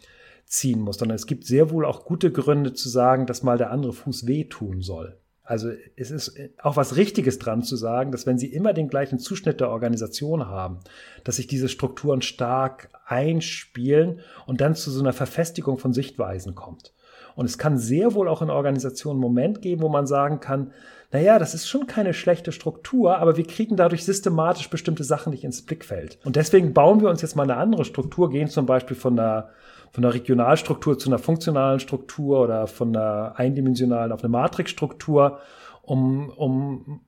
ähm, 0.78 0.80
muss, 0.80 0.98
sondern 0.98 1.16
es 1.16 1.26
gibt 1.26 1.44
sehr 1.44 1.70
wohl 1.70 1.84
auch 1.84 2.04
gute 2.04 2.32
Gründe 2.32 2.72
zu 2.72 2.88
sagen, 2.88 3.26
dass 3.26 3.42
mal 3.42 3.58
der 3.58 3.70
andere 3.70 3.92
Fuß 3.92 4.26
wehtun 4.26 4.80
soll. 4.80 5.18
Also 5.46 5.70
es 5.94 6.10
ist 6.10 6.36
auch 6.60 6.74
was 6.74 6.96
Richtiges 6.96 7.38
dran 7.38 7.62
zu 7.62 7.76
sagen, 7.76 8.10
dass 8.10 8.26
wenn 8.26 8.36
Sie 8.36 8.52
immer 8.52 8.72
den 8.72 8.88
gleichen 8.88 9.20
Zuschnitt 9.20 9.60
der 9.60 9.70
Organisation 9.70 10.46
haben, 10.46 10.80
dass 11.22 11.36
sich 11.36 11.46
diese 11.46 11.68
Strukturen 11.68 12.20
stark 12.20 12.88
einspielen 13.06 14.20
und 14.46 14.60
dann 14.60 14.74
zu 14.74 14.90
so 14.90 14.98
einer 15.00 15.12
Verfestigung 15.12 15.78
von 15.78 15.92
Sichtweisen 15.92 16.56
kommt. 16.56 16.92
Und 17.36 17.44
es 17.44 17.58
kann 17.58 17.78
sehr 17.78 18.14
wohl 18.14 18.28
auch 18.28 18.42
in 18.42 18.50
Organisationen 18.50 19.16
einen 19.16 19.30
Moment 19.30 19.62
geben, 19.62 19.82
wo 19.82 19.88
man 19.88 20.06
sagen 20.06 20.40
kann, 20.40 20.72
naja, 21.12 21.38
das 21.38 21.54
ist 21.54 21.68
schon 21.68 21.86
keine 21.86 22.14
schlechte 22.14 22.50
Struktur, 22.50 23.18
aber 23.18 23.36
wir 23.36 23.46
kriegen 23.46 23.76
dadurch 23.76 24.04
systematisch 24.04 24.68
bestimmte 24.68 25.04
Sachen 25.04 25.30
nicht 25.30 25.44
ins 25.44 25.62
Blickfeld. 25.62 26.18
Und 26.24 26.34
deswegen 26.34 26.72
bauen 26.72 27.00
wir 27.00 27.10
uns 27.10 27.22
jetzt 27.22 27.36
mal 27.36 27.44
eine 27.44 27.56
andere 27.56 27.84
Struktur, 27.84 28.30
gehen 28.30 28.48
zum 28.48 28.66
Beispiel 28.66 28.96
von 28.96 29.18
einer 29.18 29.50
von 29.92 30.04
einer 30.04 30.12
Regionalstruktur 30.12 30.98
zu 30.98 31.08
einer 31.08 31.18
funktionalen 31.18 31.80
Struktur 31.80 32.40
oder 32.40 32.66
von 32.66 32.94
einer 32.94 33.34
eindimensionalen 33.36 34.12
auf 34.12 34.20
eine 34.20 34.28
Matrixstruktur, 34.28 35.38
um, 35.82 36.28
um 36.30 37.00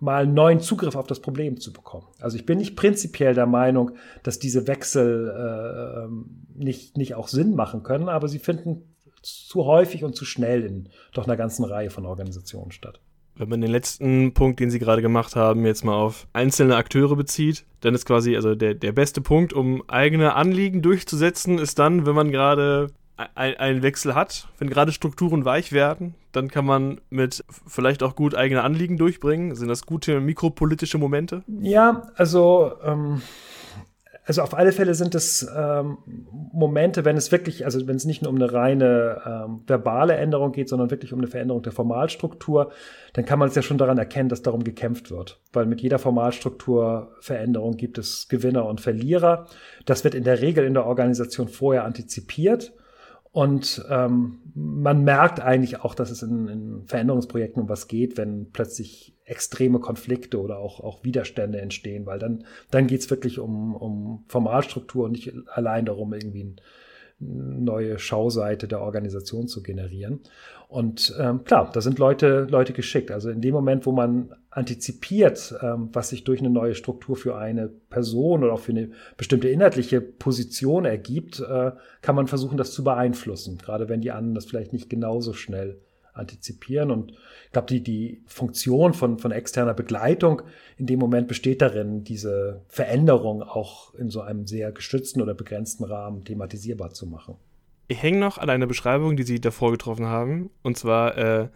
mal 0.00 0.24
einen 0.24 0.34
neuen 0.34 0.60
Zugriff 0.60 0.96
auf 0.96 1.06
das 1.06 1.20
Problem 1.20 1.60
zu 1.60 1.72
bekommen. 1.72 2.06
Also 2.20 2.36
ich 2.36 2.44
bin 2.44 2.58
nicht 2.58 2.74
prinzipiell 2.74 3.34
der 3.34 3.46
Meinung, 3.46 3.92
dass 4.22 4.38
diese 4.38 4.66
Wechsel 4.66 5.28
äh, 5.28 6.04
ähm, 6.04 6.46
nicht, 6.54 6.96
nicht 6.96 7.14
auch 7.14 7.28
Sinn 7.28 7.54
machen 7.54 7.82
können, 7.82 8.08
aber 8.08 8.28
sie 8.28 8.38
finden 8.38 8.91
zu 9.22 9.64
häufig 9.64 10.04
und 10.04 10.16
zu 10.16 10.24
schnell 10.24 10.64
in 10.64 10.88
doch 11.12 11.26
einer 11.26 11.36
ganzen 11.36 11.64
Reihe 11.64 11.90
von 11.90 12.06
Organisationen 12.06 12.72
statt. 12.72 13.00
Wenn 13.34 13.48
man 13.48 13.60
den 13.62 13.70
letzten 13.70 14.34
Punkt, 14.34 14.60
den 14.60 14.70
Sie 14.70 14.78
gerade 14.78 15.00
gemacht 15.00 15.36
haben, 15.36 15.64
jetzt 15.64 15.84
mal 15.84 15.94
auf 15.94 16.26
einzelne 16.34 16.76
Akteure 16.76 17.16
bezieht, 17.16 17.64
dann 17.80 17.94
ist 17.94 18.04
quasi, 18.04 18.36
also 18.36 18.54
der, 18.54 18.74
der 18.74 18.92
beste 18.92 19.22
Punkt, 19.22 19.54
um 19.54 19.82
eigene 19.88 20.34
Anliegen 20.34 20.82
durchzusetzen, 20.82 21.58
ist 21.58 21.78
dann, 21.78 22.04
wenn 22.04 22.14
man 22.14 22.30
gerade 22.30 22.88
einen 23.34 23.82
Wechsel 23.82 24.14
hat, 24.14 24.48
wenn 24.58 24.68
gerade 24.68 24.92
Strukturen 24.92 25.44
weich 25.44 25.72
werden, 25.72 26.14
dann 26.32 26.48
kann 26.48 26.64
man 26.64 27.00
mit 27.10 27.44
vielleicht 27.66 28.02
auch 28.02 28.16
gut 28.16 28.34
eigene 28.34 28.62
Anliegen 28.62 28.96
durchbringen. 28.96 29.54
Sind 29.54 29.68
das 29.68 29.86
gute 29.86 30.20
mikropolitische 30.20 30.98
Momente? 30.98 31.42
Ja, 31.46 32.08
also 32.16 32.72
ähm, 32.84 33.22
also 34.24 34.42
auf 34.42 34.54
alle 34.54 34.72
Fälle 34.72 34.94
sind 34.94 35.14
es 35.14 35.48
ähm, 35.56 35.98
Momente, 36.52 37.04
wenn 37.04 37.16
es 37.16 37.32
wirklich, 37.32 37.64
also 37.64 37.86
wenn 37.86 37.96
es 37.96 38.04
nicht 38.04 38.22
nur 38.22 38.30
um 38.30 38.36
eine 38.36 38.52
reine 38.52 39.20
ähm, 39.26 39.62
verbale 39.66 40.14
Änderung 40.14 40.52
geht, 40.52 40.68
sondern 40.68 40.90
wirklich 40.90 41.12
um 41.12 41.18
eine 41.18 41.26
Veränderung 41.26 41.62
der 41.62 41.72
Formalstruktur, 41.72 42.70
dann 43.14 43.24
kann 43.24 43.40
man 43.40 43.48
es 43.48 43.56
ja 43.56 43.62
schon 43.62 43.78
daran 43.78 43.98
erkennen, 43.98 44.28
dass 44.28 44.42
darum 44.42 44.62
gekämpft 44.62 45.10
wird. 45.10 45.40
Weil 45.52 45.66
mit 45.66 45.80
jeder 45.80 45.98
Formalstrukturveränderung 45.98 47.76
gibt 47.76 47.98
es 47.98 48.28
Gewinner 48.28 48.66
und 48.66 48.80
Verlierer. 48.80 49.46
Das 49.86 50.04
wird 50.04 50.14
in 50.14 50.24
der 50.24 50.40
Regel 50.40 50.64
in 50.64 50.74
der 50.74 50.86
Organisation 50.86 51.48
vorher 51.48 51.84
antizipiert. 51.84 52.72
Und 53.32 53.82
ähm, 53.88 54.40
man 54.54 55.04
merkt 55.04 55.40
eigentlich 55.40 55.80
auch, 55.80 55.94
dass 55.94 56.10
es 56.10 56.22
in, 56.22 56.48
in 56.48 56.86
Veränderungsprojekten 56.86 57.62
um 57.62 57.68
was 57.68 57.88
geht, 57.88 58.18
wenn 58.18 58.50
plötzlich 58.52 59.16
extreme 59.24 59.80
Konflikte 59.80 60.38
oder 60.38 60.58
auch, 60.58 60.80
auch 60.80 61.02
Widerstände 61.02 61.58
entstehen, 61.58 62.04
weil 62.04 62.18
dann, 62.18 62.44
dann 62.70 62.86
geht 62.86 63.00
es 63.00 63.08
wirklich 63.08 63.38
um, 63.38 63.74
um 63.74 64.24
Formalstruktur 64.28 65.06
und 65.06 65.12
nicht 65.12 65.32
allein 65.48 65.86
darum, 65.86 66.12
irgendwie 66.12 66.42
eine 66.42 66.56
neue 67.22 67.98
Schauseite 67.98 68.68
der 68.68 68.80
Organisation 68.80 69.48
zu 69.48 69.62
generieren. 69.62 70.20
Und 70.68 71.14
ähm, 71.20 71.44
klar, 71.44 71.70
da 71.72 71.80
sind 71.82 71.98
Leute, 71.98 72.46
Leute 72.48 72.72
geschickt. 72.72 73.10
Also 73.10 73.28
in 73.28 73.42
dem 73.42 73.52
Moment, 73.52 73.84
wo 73.84 73.92
man 73.92 74.34
antizipiert, 74.50 75.54
ähm, 75.60 75.90
was 75.92 76.08
sich 76.08 76.24
durch 76.24 76.40
eine 76.40 76.50
neue 76.50 76.74
Struktur 76.74 77.14
für 77.14 77.36
eine 77.36 77.68
Person 77.68 78.42
oder 78.42 78.54
auch 78.54 78.60
für 78.60 78.72
eine 78.72 78.90
bestimmte 79.16 79.48
inhaltliche 79.48 80.00
Position 80.00 80.84
ergibt, 80.84 81.40
äh, 81.40 81.72
kann 82.00 82.16
man 82.16 82.26
versuchen, 82.26 82.56
das 82.56 82.72
zu 82.72 82.84
beeinflussen. 82.84 83.58
Gerade 83.58 83.88
wenn 83.88 84.00
die 84.00 84.12
anderen 84.12 84.34
das 84.34 84.46
vielleicht 84.46 84.72
nicht 84.72 84.88
genauso 84.88 85.34
schnell 85.34 85.78
antizipieren. 86.12 86.90
Und 86.90 87.12
ich 87.46 87.52
glaube, 87.52 87.68
die, 87.68 87.82
die 87.82 88.22
Funktion 88.26 88.94
von, 88.94 89.18
von 89.18 89.32
externer 89.32 89.74
Begleitung 89.74 90.42
in 90.76 90.86
dem 90.86 90.98
Moment 90.98 91.28
besteht 91.28 91.62
darin, 91.62 92.04
diese 92.04 92.62
Veränderung 92.68 93.42
auch 93.42 93.94
in 93.94 94.10
so 94.10 94.20
einem 94.20 94.46
sehr 94.46 94.72
geschützten 94.72 95.22
oder 95.22 95.34
begrenzten 95.34 95.84
Rahmen 95.84 96.24
thematisierbar 96.24 96.90
zu 96.90 97.06
machen. 97.06 97.36
Ich 97.88 98.02
hänge 98.02 98.18
noch 98.18 98.38
an 98.38 98.48
einer 98.48 98.66
Beschreibung, 98.66 99.16
die 99.16 99.22
Sie 99.22 99.40
davor 99.40 99.70
getroffen 99.72 100.06
haben, 100.06 100.50
und 100.62 100.78
zwar, 100.78 101.18
äh, 101.18 101.48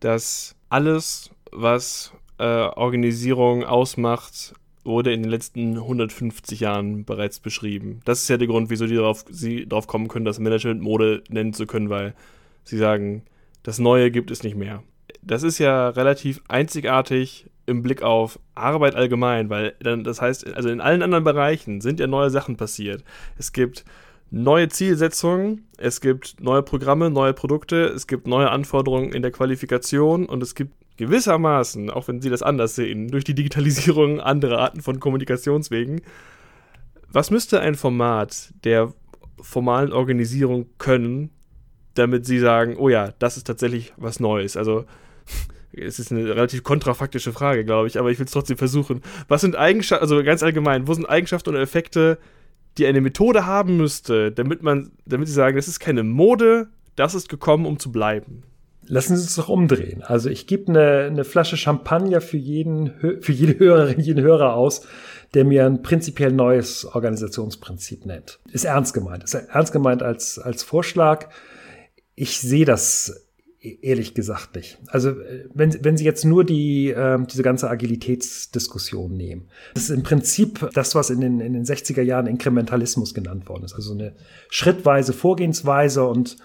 dass 0.00 0.56
alles, 0.68 1.30
was 1.52 2.12
äh, 2.38 2.44
Organisierung 2.44 3.64
ausmacht, 3.64 4.54
wurde 4.84 5.12
in 5.12 5.22
den 5.22 5.30
letzten 5.30 5.76
150 5.76 6.60
Jahren 6.60 7.04
bereits 7.04 7.40
beschrieben. 7.40 8.00
Das 8.04 8.22
ist 8.22 8.28
ja 8.28 8.36
der 8.36 8.46
Grund, 8.46 8.70
wieso 8.70 8.86
die 8.86 8.94
darauf, 8.94 9.24
Sie 9.28 9.66
darauf 9.66 9.86
kommen 9.86 10.08
können, 10.08 10.24
das 10.24 10.38
Management 10.38 10.80
Mode 10.80 11.22
nennen 11.28 11.52
zu 11.52 11.66
können, 11.66 11.90
weil 11.90 12.14
Sie 12.64 12.78
sagen, 12.78 13.22
das 13.66 13.80
Neue 13.80 14.12
gibt 14.12 14.30
es 14.30 14.44
nicht 14.44 14.54
mehr. 14.54 14.84
Das 15.22 15.42
ist 15.42 15.58
ja 15.58 15.88
relativ 15.88 16.40
einzigartig 16.46 17.50
im 17.66 17.82
Blick 17.82 18.00
auf 18.00 18.38
Arbeit 18.54 18.94
allgemein, 18.94 19.50
weil 19.50 19.74
dann, 19.80 20.04
das 20.04 20.22
heißt, 20.22 20.54
also 20.54 20.68
in 20.68 20.80
allen 20.80 21.02
anderen 21.02 21.24
Bereichen 21.24 21.80
sind 21.80 21.98
ja 21.98 22.06
neue 22.06 22.30
Sachen 22.30 22.56
passiert. 22.56 23.02
Es 23.36 23.52
gibt 23.52 23.84
neue 24.30 24.68
Zielsetzungen, 24.68 25.66
es 25.78 26.00
gibt 26.00 26.40
neue 26.40 26.62
Programme, 26.62 27.10
neue 27.10 27.32
Produkte, 27.32 27.86
es 27.86 28.06
gibt 28.06 28.28
neue 28.28 28.50
Anforderungen 28.50 29.12
in 29.12 29.22
der 29.22 29.32
Qualifikation 29.32 30.26
und 30.26 30.44
es 30.44 30.54
gibt 30.54 30.72
gewissermaßen, 30.96 31.90
auch 31.90 32.06
wenn 32.06 32.22
Sie 32.22 32.30
das 32.30 32.42
anders 32.42 32.76
sehen, 32.76 33.08
durch 33.08 33.24
die 33.24 33.34
Digitalisierung 33.34 34.20
andere 34.20 34.58
Arten 34.60 34.80
von 34.80 35.00
Kommunikationswegen. 35.00 36.02
Was 37.10 37.32
müsste 37.32 37.58
ein 37.58 37.74
Format 37.74 38.54
der 38.62 38.94
formalen 39.40 39.92
Organisierung 39.92 40.66
können, 40.78 41.30
damit 41.98 42.26
sie 42.26 42.38
sagen, 42.38 42.76
oh 42.78 42.88
ja, 42.88 43.12
das 43.18 43.36
ist 43.36 43.46
tatsächlich 43.46 43.92
was 43.96 44.20
Neues. 44.20 44.56
Also 44.56 44.84
es 45.72 45.98
ist 45.98 46.10
eine 46.10 46.24
relativ 46.24 46.62
kontrafaktische 46.62 47.32
Frage, 47.32 47.64
glaube 47.64 47.88
ich, 47.88 47.98
aber 47.98 48.10
ich 48.10 48.18
will 48.18 48.26
es 48.26 48.32
trotzdem 48.32 48.56
versuchen. 48.56 49.02
Was 49.28 49.42
sind 49.42 49.56
Eigenschaften, 49.56 50.02
also 50.02 50.22
ganz 50.24 50.42
allgemein, 50.42 50.88
wo 50.88 50.94
sind 50.94 51.06
Eigenschaften 51.06 51.50
oder 51.50 51.60
Effekte, 51.60 52.18
die 52.78 52.86
eine 52.86 53.00
Methode 53.00 53.46
haben 53.46 53.76
müsste, 53.76 54.32
damit 54.32 54.62
man, 54.62 54.92
damit 55.06 55.28
sie 55.28 55.34
sagen, 55.34 55.56
das 55.56 55.68
ist 55.68 55.80
keine 55.80 56.02
Mode, 56.02 56.68
das 56.94 57.14
ist 57.14 57.28
gekommen, 57.28 57.66
um 57.66 57.78
zu 57.78 57.92
bleiben? 57.92 58.42
Lassen 58.88 59.16
Sie 59.16 59.24
es 59.24 59.34
doch 59.34 59.48
umdrehen. 59.48 60.02
Also 60.04 60.30
ich 60.30 60.46
gebe 60.46 60.68
eine, 60.68 61.06
eine 61.06 61.24
Flasche 61.24 61.56
Champagner 61.56 62.20
für 62.20 62.36
jeden, 62.36 62.92
für 63.20 63.32
jede 63.32 63.58
Hörerin, 63.58 63.98
jeden 63.98 64.22
Hörer 64.22 64.54
aus, 64.54 64.86
der 65.34 65.44
mir 65.44 65.66
ein 65.66 65.82
prinzipiell 65.82 66.30
neues 66.30 66.84
Organisationsprinzip 66.84 68.06
nennt. 68.06 68.38
Ist 68.52 68.64
ernst 68.64 68.94
gemeint. 68.94 69.24
Ist 69.24 69.34
ernst 69.34 69.72
gemeint 69.72 70.02
als, 70.04 70.38
als 70.38 70.62
Vorschlag 70.62 71.28
ich 72.16 72.40
sehe 72.40 72.64
das 72.64 73.28
e-, 73.60 73.78
ehrlich 73.82 74.14
gesagt 74.14 74.56
nicht. 74.56 74.78
Also 74.88 75.14
wenn, 75.54 75.84
wenn 75.84 75.96
Sie 75.96 76.04
jetzt 76.04 76.24
nur 76.24 76.44
die, 76.44 76.90
äh, 76.90 77.18
diese 77.30 77.42
ganze 77.42 77.70
Agilitätsdiskussion 77.70 79.16
nehmen, 79.16 79.48
das 79.74 79.84
ist 79.84 79.90
im 79.90 80.02
Prinzip 80.02 80.68
das, 80.74 80.94
was 80.94 81.10
in 81.10 81.20
den, 81.20 81.40
in 81.40 81.52
den 81.52 81.64
60er 81.64 82.02
Jahren 82.02 82.26
Inkrementalismus 82.26 83.14
genannt 83.14 83.48
worden 83.48 83.64
ist. 83.64 83.74
Also 83.74 83.92
eine 83.92 84.14
schrittweise 84.50 85.12
Vorgehensweise 85.12 86.04
und 86.04 86.38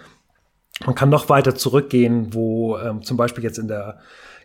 man 0.85 0.95
kann 0.95 1.09
noch 1.09 1.29
weiter 1.29 1.55
zurückgehen, 1.55 2.33
wo 2.33 2.77
ähm, 2.77 3.01
zum 3.01 3.17
Beispiel 3.17 3.43
jetzt 3.43 3.59
in 3.59 3.67
der 3.67 3.99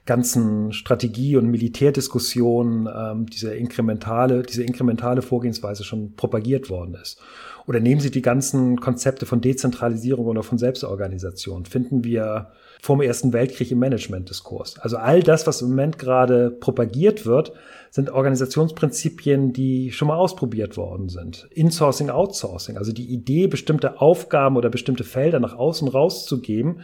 ganzen 0.06 0.72
Strategie- 0.72 1.36
und 1.36 1.50
Militärdiskussion 1.50 2.88
ähm, 2.94 3.26
diese 3.26 3.54
inkrementale, 3.54 4.42
diese 4.42 4.62
inkrementale 4.62 5.20
Vorgehensweise 5.20 5.84
schon 5.84 6.14
propagiert 6.14 6.70
worden 6.70 6.94
ist. 6.94 7.20
Oder 7.66 7.80
nehmen 7.80 8.00
Sie 8.00 8.12
die 8.12 8.22
ganzen 8.22 8.80
Konzepte 8.80 9.26
von 9.26 9.40
Dezentralisierung 9.40 10.26
oder 10.26 10.44
von 10.44 10.58
Selbstorganisation. 10.58 11.66
Finden 11.66 12.04
wir 12.04 12.52
vor 12.80 12.96
dem 12.96 13.02
Ersten 13.02 13.32
Weltkrieg 13.32 13.70
im 13.70 13.78
Managementdiskurs. 13.78 14.78
Also 14.78 14.96
all 14.96 15.22
das, 15.22 15.46
was 15.46 15.62
im 15.62 15.68
Moment 15.68 15.98
gerade 15.98 16.50
propagiert 16.50 17.26
wird, 17.26 17.52
sind 17.90 18.10
Organisationsprinzipien, 18.10 19.52
die 19.52 19.90
schon 19.92 20.08
mal 20.08 20.16
ausprobiert 20.16 20.76
worden 20.76 21.08
sind. 21.08 21.48
Insourcing, 21.50 22.10
Outsourcing, 22.10 22.76
also 22.76 22.92
die 22.92 23.06
Idee, 23.06 23.46
bestimmte 23.46 24.00
Aufgaben 24.00 24.56
oder 24.56 24.68
bestimmte 24.68 25.04
Felder 25.04 25.40
nach 25.40 25.54
außen 25.54 25.88
rauszugeben, 25.88 26.82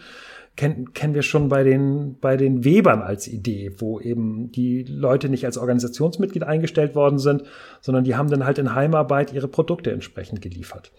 kennen, 0.57 0.93
kennen 0.93 1.15
wir 1.15 1.23
schon 1.23 1.49
bei 1.49 1.65
den, 1.65 2.19
bei 2.21 2.37
den 2.37 2.65
Webern 2.65 3.01
als 3.01 3.27
Idee, 3.27 3.75
wo 3.79 4.01
eben 4.01 4.53
die 4.53 4.83
Leute 4.83 5.29
nicht 5.29 5.47
als 5.47 5.57
Organisationsmitglied 5.57 6.43
eingestellt 6.43 6.95
worden 6.95 7.19
sind, 7.19 7.45
sondern 7.81 8.05
die 8.05 8.17
haben 8.17 8.29
dann 8.29 8.45
halt 8.45 8.59
in 8.59 8.75
Heimarbeit 8.75 9.33
ihre 9.33 9.49
Produkte 9.49 9.91
entsprechend 9.93 10.43
geliefert. 10.43 10.93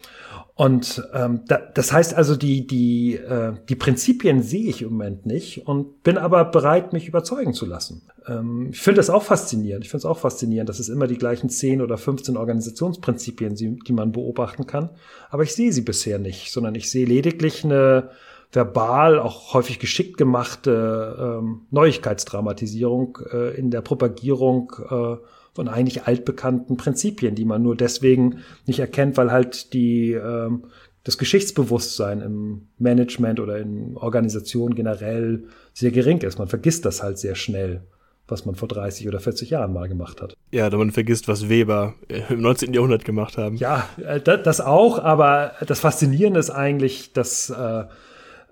Und 0.55 1.03
ähm, 1.13 1.41
da, 1.47 1.57
das 1.73 1.91
heißt 1.91 2.15
also, 2.15 2.35
die, 2.35 2.65
die, 2.65 3.15
äh, 3.15 3.53
die 3.69 3.75
Prinzipien 3.75 4.41
sehe 4.41 4.69
ich 4.69 4.81
im 4.81 4.89
Moment 4.89 5.25
nicht 5.25 5.67
und 5.67 6.03
bin 6.03 6.17
aber 6.17 6.45
bereit, 6.45 6.93
mich 6.93 7.07
überzeugen 7.07 7.53
zu 7.53 7.65
lassen. 7.65 8.03
Ähm, 8.27 8.69
ich 8.71 8.79
finde 8.79 8.97
das 8.97 9.09
auch 9.09 9.23
faszinierend. 9.23 9.83
Ich 9.83 9.91
finde 9.91 10.01
es 10.01 10.05
auch 10.05 10.19
faszinierend, 10.19 10.69
dass 10.69 10.79
es 10.79 10.89
immer 10.89 11.07
die 11.07 11.17
gleichen 11.17 11.49
10 11.49 11.81
oder 11.81 11.97
15 11.97 12.37
Organisationsprinzipien, 12.37 13.55
die, 13.55 13.79
die 13.79 13.93
man 13.93 14.11
beobachten 14.11 14.67
kann. 14.67 14.89
Aber 15.29 15.43
ich 15.43 15.53
sehe 15.53 15.71
sie 15.71 15.81
bisher 15.81 16.19
nicht, 16.19 16.51
sondern 16.51 16.75
ich 16.75 16.89
sehe 16.89 17.05
lediglich 17.05 17.63
eine 17.63 18.09
verbal, 18.53 19.19
auch 19.19 19.53
häufig 19.53 19.79
geschickt 19.79 20.17
gemachte 20.17 21.39
ähm, 21.39 21.61
Neuigkeitsdramatisierung 21.71 23.17
äh, 23.31 23.57
in 23.57 23.71
der 23.71 23.81
Propagierung 23.81 24.71
äh, 24.89 25.15
von 25.53 25.67
eigentlich 25.67 26.03
altbekannten 26.03 26.77
Prinzipien, 26.77 27.35
die 27.35 27.45
man 27.45 27.61
nur 27.61 27.75
deswegen 27.75 28.39
nicht 28.65 28.79
erkennt, 28.79 29.17
weil 29.17 29.31
halt 29.31 29.73
die 29.73 30.13
ähm, 30.13 30.65
das 31.03 31.17
Geschichtsbewusstsein 31.17 32.21
im 32.21 32.67
Management 32.77 33.39
oder 33.39 33.57
in 33.57 33.97
Organisationen 33.97 34.73
generell 34.73 35.45
sehr 35.73 35.91
gering 35.91 36.21
ist. 36.21 36.39
Man 36.39 36.47
vergisst 36.47 36.85
das 36.85 37.03
halt 37.03 37.17
sehr 37.17 37.35
schnell, 37.35 37.81
was 38.27 38.45
man 38.45 38.55
vor 38.55 38.69
30 38.69 39.07
oder 39.07 39.19
40 39.19 39.49
Jahren 39.49 39.73
mal 39.73 39.89
gemacht 39.89 40.21
hat. 40.21 40.37
Ja, 40.51 40.69
da 40.69 40.77
man 40.77 40.91
vergisst, 40.91 41.27
was 41.27 41.49
Weber 41.49 41.95
im 42.29 42.41
19. 42.41 42.73
Jahrhundert 42.73 43.03
gemacht 43.03 43.37
haben. 43.37 43.57
Ja, 43.57 43.89
äh, 43.97 44.21
das 44.21 44.61
auch, 44.61 44.97
aber 44.97 45.53
das 45.67 45.81
Faszinierende 45.81 46.39
ist 46.39 46.51
eigentlich, 46.51 47.11
dass 47.11 47.49
äh, 47.49 47.83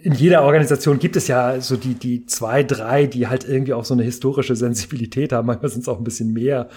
in 0.03 0.13
jeder 0.13 0.43
Organisation 0.43 0.98
gibt 1.00 1.15
es 1.15 1.27
ja 1.27 1.62
so 1.62 1.77
die, 1.77 1.93
die 1.93 2.25
zwei, 2.25 2.63
drei, 2.63 3.05
die 3.05 3.27
halt 3.27 3.48
irgendwie 3.48 3.74
auch 3.74 3.86
so 3.86 3.93
eine 3.93 4.03
historische 4.03 4.55
Sensibilität 4.55 5.31
haben. 5.31 5.46
Manchmal 5.46 5.70
sind 5.70 5.81
es 5.81 5.88
auch 5.88 5.98
ein 5.98 6.03
bisschen 6.03 6.34
mehr. 6.34 6.70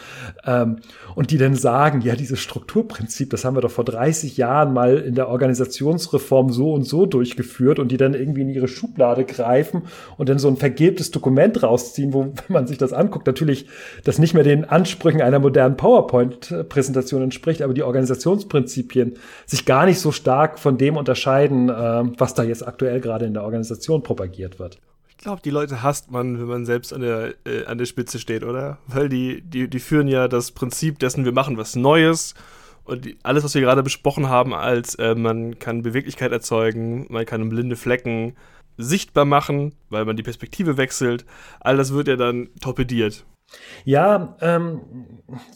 Ähm, 0.44 0.76
und 1.14 1.30
die 1.30 1.38
dann 1.38 1.54
sagen, 1.54 2.02
ja, 2.02 2.16
dieses 2.16 2.40
Strukturprinzip, 2.40 3.30
das 3.30 3.44
haben 3.44 3.56
wir 3.56 3.62
doch 3.62 3.70
vor 3.70 3.84
30 3.84 4.36
Jahren 4.36 4.74
mal 4.74 4.98
in 4.98 5.14
der 5.14 5.28
Organisationsreform 5.28 6.52
so 6.52 6.72
und 6.72 6.84
so 6.84 7.06
durchgeführt 7.06 7.78
und 7.78 7.92
die 7.92 7.96
dann 7.96 8.14
irgendwie 8.14 8.42
in 8.42 8.50
ihre 8.50 8.68
Schublade 8.68 9.24
greifen 9.24 9.82
und 10.18 10.28
dann 10.28 10.38
so 10.38 10.48
ein 10.48 10.56
vergilbtes 10.56 11.10
Dokument 11.10 11.62
rausziehen, 11.62 12.12
wo, 12.12 12.24
wenn 12.24 12.34
man 12.48 12.66
sich 12.66 12.78
das 12.78 12.92
anguckt, 12.92 13.26
natürlich 13.26 13.66
das 14.04 14.18
nicht 14.18 14.34
mehr 14.34 14.44
den 14.44 14.64
Ansprüchen 14.64 15.22
einer 15.22 15.38
modernen 15.38 15.76
PowerPoint-Präsentation 15.76 17.22
entspricht, 17.22 17.62
aber 17.62 17.74
die 17.74 17.84
Organisationsprinzipien 17.84 19.14
sich 19.46 19.64
gar 19.64 19.86
nicht 19.86 20.00
so 20.00 20.12
stark 20.12 20.58
von 20.58 20.76
dem 20.76 20.96
unterscheiden, 20.96 21.68
äh, 21.70 21.72
was 22.18 22.34
da 22.34 22.42
jetzt 22.42 22.66
aktuell 22.66 23.00
gerade 23.00 23.13
gerade 23.14 23.26
in 23.26 23.34
der 23.34 23.44
Organisation 23.44 24.02
propagiert 24.02 24.58
wird. 24.58 24.78
Ich 25.08 25.16
glaube, 25.18 25.40
die 25.42 25.50
Leute 25.50 25.82
hasst 25.82 26.10
man, 26.10 26.38
wenn 26.40 26.46
man 26.46 26.66
selbst 26.66 26.92
an 26.92 27.00
der, 27.00 27.34
äh, 27.46 27.64
an 27.66 27.78
der 27.78 27.86
Spitze 27.86 28.18
steht, 28.18 28.42
oder? 28.42 28.78
Weil 28.88 29.08
die, 29.08 29.40
die, 29.42 29.68
die 29.68 29.78
führen 29.78 30.08
ja 30.08 30.26
das 30.26 30.50
Prinzip 30.50 30.98
dessen, 30.98 31.24
wir 31.24 31.32
machen 31.32 31.56
was 31.56 31.76
Neues. 31.76 32.34
Und 32.82 33.04
die, 33.04 33.16
alles, 33.22 33.44
was 33.44 33.54
wir 33.54 33.62
gerade 33.62 33.84
besprochen 33.84 34.28
haben, 34.28 34.52
als 34.52 34.96
äh, 34.96 35.14
man 35.14 35.58
kann 35.60 35.82
Beweglichkeit 35.82 36.32
erzeugen, 36.32 37.06
man 37.08 37.24
kann 37.24 37.48
blinde 37.48 37.76
Flecken 37.76 38.34
sichtbar 38.76 39.24
machen, 39.24 39.74
weil 39.88 40.04
man 40.04 40.16
die 40.16 40.24
Perspektive 40.24 40.76
wechselt, 40.76 41.24
all 41.60 41.76
das 41.76 41.92
wird 41.92 42.08
ja 42.08 42.16
dann 42.16 42.48
torpediert. 42.60 43.24
Ja, 43.84 44.36
ähm, 44.40 44.80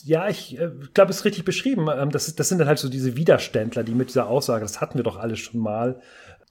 ja, 0.04 0.28
ich 0.28 0.58
äh, 0.58 0.70
glaube, 0.94 1.10
es 1.10 1.18
ist 1.18 1.24
richtig 1.24 1.44
beschrieben. 1.44 1.88
Ähm, 1.92 2.10
das, 2.10 2.32
das 2.36 2.48
sind 2.48 2.58
dann 2.58 2.68
halt 2.68 2.78
so 2.78 2.88
diese 2.88 3.16
Widerständler, 3.16 3.82
die 3.82 3.94
mit 3.94 4.10
dieser 4.10 4.28
Aussage, 4.28 4.62
das 4.62 4.80
hatten 4.80 4.98
wir 4.98 5.02
doch 5.02 5.16
alle 5.16 5.36
schon 5.36 5.60
mal, 5.60 6.00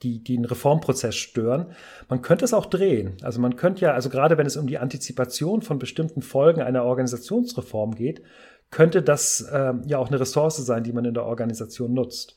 die, 0.04 0.24
die 0.24 0.36
den 0.36 0.46
Reformprozess 0.46 1.16
stören. 1.16 1.68
Man 2.10 2.22
könnte 2.22 2.46
es 2.46 2.54
auch 2.54 2.66
drehen. 2.66 3.18
Also 3.22 3.39
man 3.39 3.56
könnte 3.56 3.82
ja, 3.82 3.94
also 3.94 4.10
gerade 4.10 4.38
wenn 4.38 4.46
es 4.46 4.58
um 4.58 4.68
die 4.68 4.77
Antizipation 4.77 5.62
von 5.62 5.80
bestimmten 5.80 6.22
Folgen 6.22 6.62
einer 6.62 6.84
Organisationsreform 6.84 7.96
geht, 7.96 8.22
könnte 8.70 9.01
das 9.01 9.42
äh, 9.42 9.74
ja 9.86 9.98
auch 9.98 10.10
eine 10.10 10.20
Ressource 10.20 10.58
sein, 10.58 10.84
die 10.84 10.94
man 10.94 11.06
in 11.06 11.13
der 11.13 11.25
Organisation 11.25 11.94
nutzt. 11.94 12.37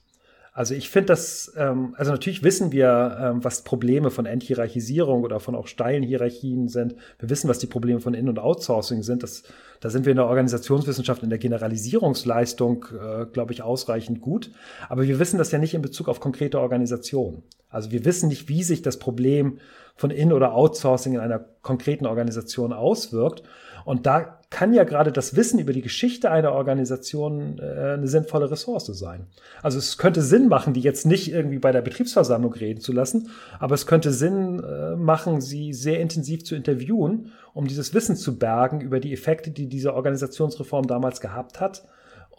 Also 0.53 0.75
ich 0.75 0.91
finde 0.91 1.07
das, 1.07 1.53
ähm, 1.57 1.95
also 1.97 2.11
natürlich 2.11 2.43
wissen 2.43 2.73
wir, 2.73 3.19
ähm, 3.21 3.45
was 3.45 3.63
Probleme 3.63 4.11
von 4.11 4.27
Enthierarchisierung 4.27 5.23
oder 5.23 5.39
von 5.39 5.55
auch 5.55 5.69
steilen 5.69 6.03
Hierarchien 6.03 6.69
sind. 6.69 6.97
Wir 7.19 7.31
wissen, 7.31 7.49
was 7.49 7.61
die 7.61 7.69
Probleme 7.69 8.01
von 8.01 8.15
In- 8.15 8.29
und 8.29 8.39
Outsourcing 8.39 9.03
sind. 9.03 9.23
Das, 9.23 9.45
da 9.81 9.91
sind 9.91 10.07
wir 10.07 10.11
in 10.11 10.17
der 10.17 10.27
Organisationswissenschaft, 10.27 11.23
in 11.23 11.31
der 11.31 11.39
Generalisierungsleistung, 11.39 12.87
äh, 13.01 13.27
glaube 13.27 13.53
ich, 13.53 13.63
ausreichend 13.63 14.21
gut. 14.21 14.51
Aber 14.89 15.05
wir 15.05 15.21
wissen 15.21 15.39
das 15.39 15.53
ja 15.53 15.59
nicht 15.59 15.75
in 15.75 15.83
Bezug 15.83 16.09
auf 16.09 16.19
konkrete 16.19 16.61
Organisationen. 16.61 17.45
Also 17.69 17.93
wir 17.93 18.05
wissen 18.05 18.29
nicht, 18.29 18.49
wie 18.49 18.65
sich 18.65 18.83
das 18.83 18.99
Problem 18.99 19.61
von 19.95 20.11
In- 20.11 20.33
oder 20.33 20.55
Outsourcing 20.55 21.15
in 21.15 21.21
einer 21.21 21.39
konkreten 21.63 22.07
Organisation 22.07 22.73
auswirkt. 22.73 23.45
Und 23.85 24.07
da 24.07 24.41
kann 24.51 24.73
ja 24.73 24.83
gerade 24.83 25.13
das 25.13 25.37
Wissen 25.37 25.61
über 25.61 25.73
die 25.73 25.81
Geschichte 25.81 26.31
einer 26.31 26.53
Organisation 26.53 27.59
äh, 27.61 27.95
eine 27.95 28.09
sinnvolle 28.09 28.51
Ressource 28.51 28.87
sein. 28.87 29.27
Also 29.63 29.79
es 29.79 29.97
könnte 29.97 30.23
Sinn 30.23 30.49
machen, 30.49 30.75
die 30.75 30.81
jetzt 30.81 31.07
nicht 31.07 31.33
irgendwie 31.33 31.61
bei 31.61 31.71
der 31.71 31.83
Betriebsversammlung 31.83 32.53
reden 32.53 32.81
zu 32.81 32.93
lassen, 32.93 33.31
aber 33.61 33.75
es 33.77 33.87
könnte 33.87 34.13
Sinn 34.13 34.63
äh, 34.63 34.97
machen, 34.97 35.41
sie 35.41 35.73
sehr 35.73 36.01
intensiv 36.01 36.45
zu 36.45 36.57
interviewen, 36.57 37.33
um 37.55 37.69
dieses 37.69 37.95
Wissen 37.95 38.17
zu 38.17 38.39
bergen 38.39 38.81
über 38.81 38.99
die 38.99 39.13
Effekte, 39.13 39.51
die 39.51 39.69
diese 39.69 39.95
Organisationsreform 39.95 40.87
damals 40.89 41.21
gehabt 41.21 41.61
hat 41.61 41.85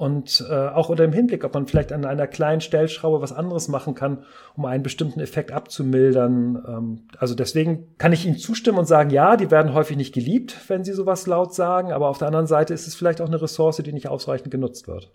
und 0.02 0.44
äh, 0.50 0.54
auch 0.70 0.90
unter 0.90 1.04
dem 1.04 1.14
Hinblick, 1.14 1.44
ob 1.44 1.54
man 1.54 1.68
vielleicht 1.68 1.92
an 1.94 2.06
einer 2.06 2.26
kleinen 2.26 2.60
Stellschraube 2.60 3.22
was 3.22 3.32
anderes 3.32 3.68
machen 3.68 3.94
kann, 3.94 4.24
um 4.56 4.66
einen 4.66 4.82
bestimmten 4.82 5.20
Effekt 5.20 5.52
abzumildern. 5.52 6.60
Ähm, 6.68 7.02
also 7.20 7.36
deswegen 7.36 7.96
kann 8.00 8.12
ich 8.12 8.26
Ihnen 8.26 8.40
zustimmen 8.40 8.80
und 8.80 8.88
sagen, 8.88 9.12
ja, 9.12 9.38
die 9.38 9.52
werden 9.52 9.76
häufig 9.76 9.98
nicht 9.98 10.12
geliebt, 10.12 10.58
wenn 10.70 10.84
Sie 10.84 10.94
sowas 10.94 11.28
laut 11.28 11.54
sagen, 11.54 11.92
aber 11.92 12.10
auf 12.10 12.18
der 12.18 12.30
anderen 12.30 12.48
Seite 12.48 12.74
ist 12.74 12.88
es 12.88 12.96
vielleicht 12.96 13.22
auch 13.22 13.28
eine 13.28 13.40
Ressource, 13.40 13.78
die 13.78 13.94
nicht 13.94 14.08
ausreichend 14.08 14.50
genutzt 14.50 14.88
wird. 14.88 15.12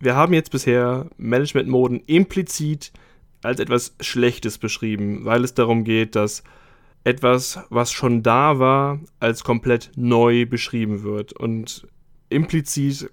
Wir 0.00 0.16
haben 0.16 0.34
jetzt 0.34 0.50
bisher 0.50 1.06
Management-Moden 1.16 2.00
implizit 2.06 2.90
als 3.44 3.60
etwas 3.60 3.94
Schlechtes 4.00 4.58
beschrieben, 4.58 5.24
weil 5.24 5.44
es 5.44 5.54
darum 5.54 5.84
geht, 5.84 6.16
dass 6.16 6.42
etwas, 7.04 7.60
was 7.70 7.92
schon 7.92 8.24
da 8.24 8.58
war, 8.58 8.98
als 9.20 9.44
komplett 9.44 9.92
neu 9.94 10.44
beschrieben 10.44 11.04
wird. 11.04 11.34
Und 11.34 11.86
implizit 12.30 13.10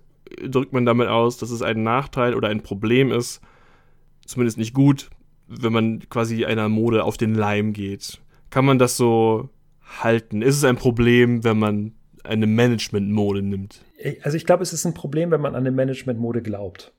drückt 0.48 0.74
man 0.74 0.86
damit 0.86 1.08
aus, 1.08 1.38
dass 1.38 1.52
es 1.52 1.62
ein 1.62 1.84
Nachteil 1.84 2.36
oder 2.36 2.50
ein 2.50 2.62
Problem 2.62 3.12
ist, 3.12 3.42
zumindest 4.26 4.58
nicht 4.58 4.74
gut, 4.74 5.10
wenn 5.48 5.74
man 5.74 6.10
quasi 6.10 6.46
einer 6.46 6.70
Mode 6.70 7.04
auf 7.04 7.18
den 7.18 7.36
Leim 7.36 7.74
geht. 7.74 8.22
Kann 8.50 8.66
man 8.66 8.80
das 8.80 8.98
so 8.98 9.50
halten? 10.00 10.42
Ist 10.42 10.58
es 10.58 10.64
ein 10.64 10.78
Problem, 10.78 11.44
wenn 11.44 11.60
man 11.60 11.94
eine 12.24 12.48
Management-Mode 12.48 13.42
nimmt? 13.42 13.84
Also 14.24 14.38
ich 14.38 14.46
glaube, 14.46 14.64
es 14.64 14.74
ist 14.74 14.86
ein 14.86 14.94
Problem, 14.94 15.32
wenn 15.32 15.42
man 15.42 15.56
an 15.56 15.62
eine 15.62 15.72
Management-Mode 15.72 16.42
glaubt. 16.42 16.94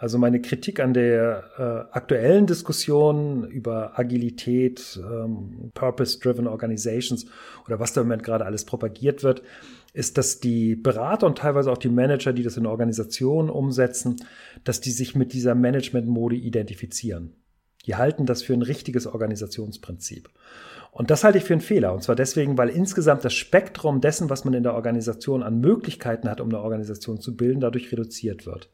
Also 0.00 0.16
meine 0.16 0.40
Kritik 0.40 0.78
an 0.78 0.94
der 0.94 1.50
äh, 1.58 1.92
aktuellen 1.92 2.46
Diskussion 2.46 3.42
über 3.50 3.98
Agilität, 3.98 4.96
ähm, 5.02 5.72
Purpose-Driven 5.74 6.46
Organizations 6.46 7.26
oder 7.66 7.80
was 7.80 7.94
da 7.94 8.02
im 8.02 8.06
Moment 8.06 8.22
gerade 8.22 8.46
alles 8.46 8.64
propagiert 8.64 9.24
wird, 9.24 9.42
ist, 9.94 10.16
dass 10.16 10.38
die 10.38 10.76
Berater 10.76 11.26
und 11.26 11.38
teilweise 11.38 11.72
auch 11.72 11.78
die 11.78 11.88
Manager, 11.88 12.32
die 12.32 12.44
das 12.44 12.56
in 12.56 12.66
Organisationen 12.66 13.50
umsetzen, 13.50 14.16
dass 14.62 14.80
die 14.80 14.92
sich 14.92 15.16
mit 15.16 15.32
dieser 15.32 15.56
Management-Mode 15.56 16.36
identifizieren. 16.36 17.34
Die 17.86 17.96
halten 17.96 18.24
das 18.24 18.42
für 18.42 18.52
ein 18.52 18.62
richtiges 18.62 19.08
Organisationsprinzip. 19.08 20.28
Und 20.90 21.10
das 21.10 21.22
halte 21.22 21.38
ich 21.38 21.44
für 21.44 21.54
einen 21.54 21.60
Fehler. 21.60 21.92
Und 21.92 22.02
zwar 22.02 22.16
deswegen, 22.16 22.58
weil 22.58 22.68
insgesamt 22.68 23.24
das 23.24 23.34
Spektrum 23.34 24.00
dessen, 24.00 24.30
was 24.30 24.44
man 24.44 24.54
in 24.54 24.62
der 24.62 24.74
Organisation 24.74 25.42
an 25.42 25.60
Möglichkeiten 25.60 26.28
hat, 26.28 26.40
um 26.40 26.48
eine 26.48 26.60
Organisation 26.60 27.20
zu 27.20 27.36
bilden, 27.36 27.60
dadurch 27.60 27.92
reduziert 27.92 28.46
wird. 28.46 28.68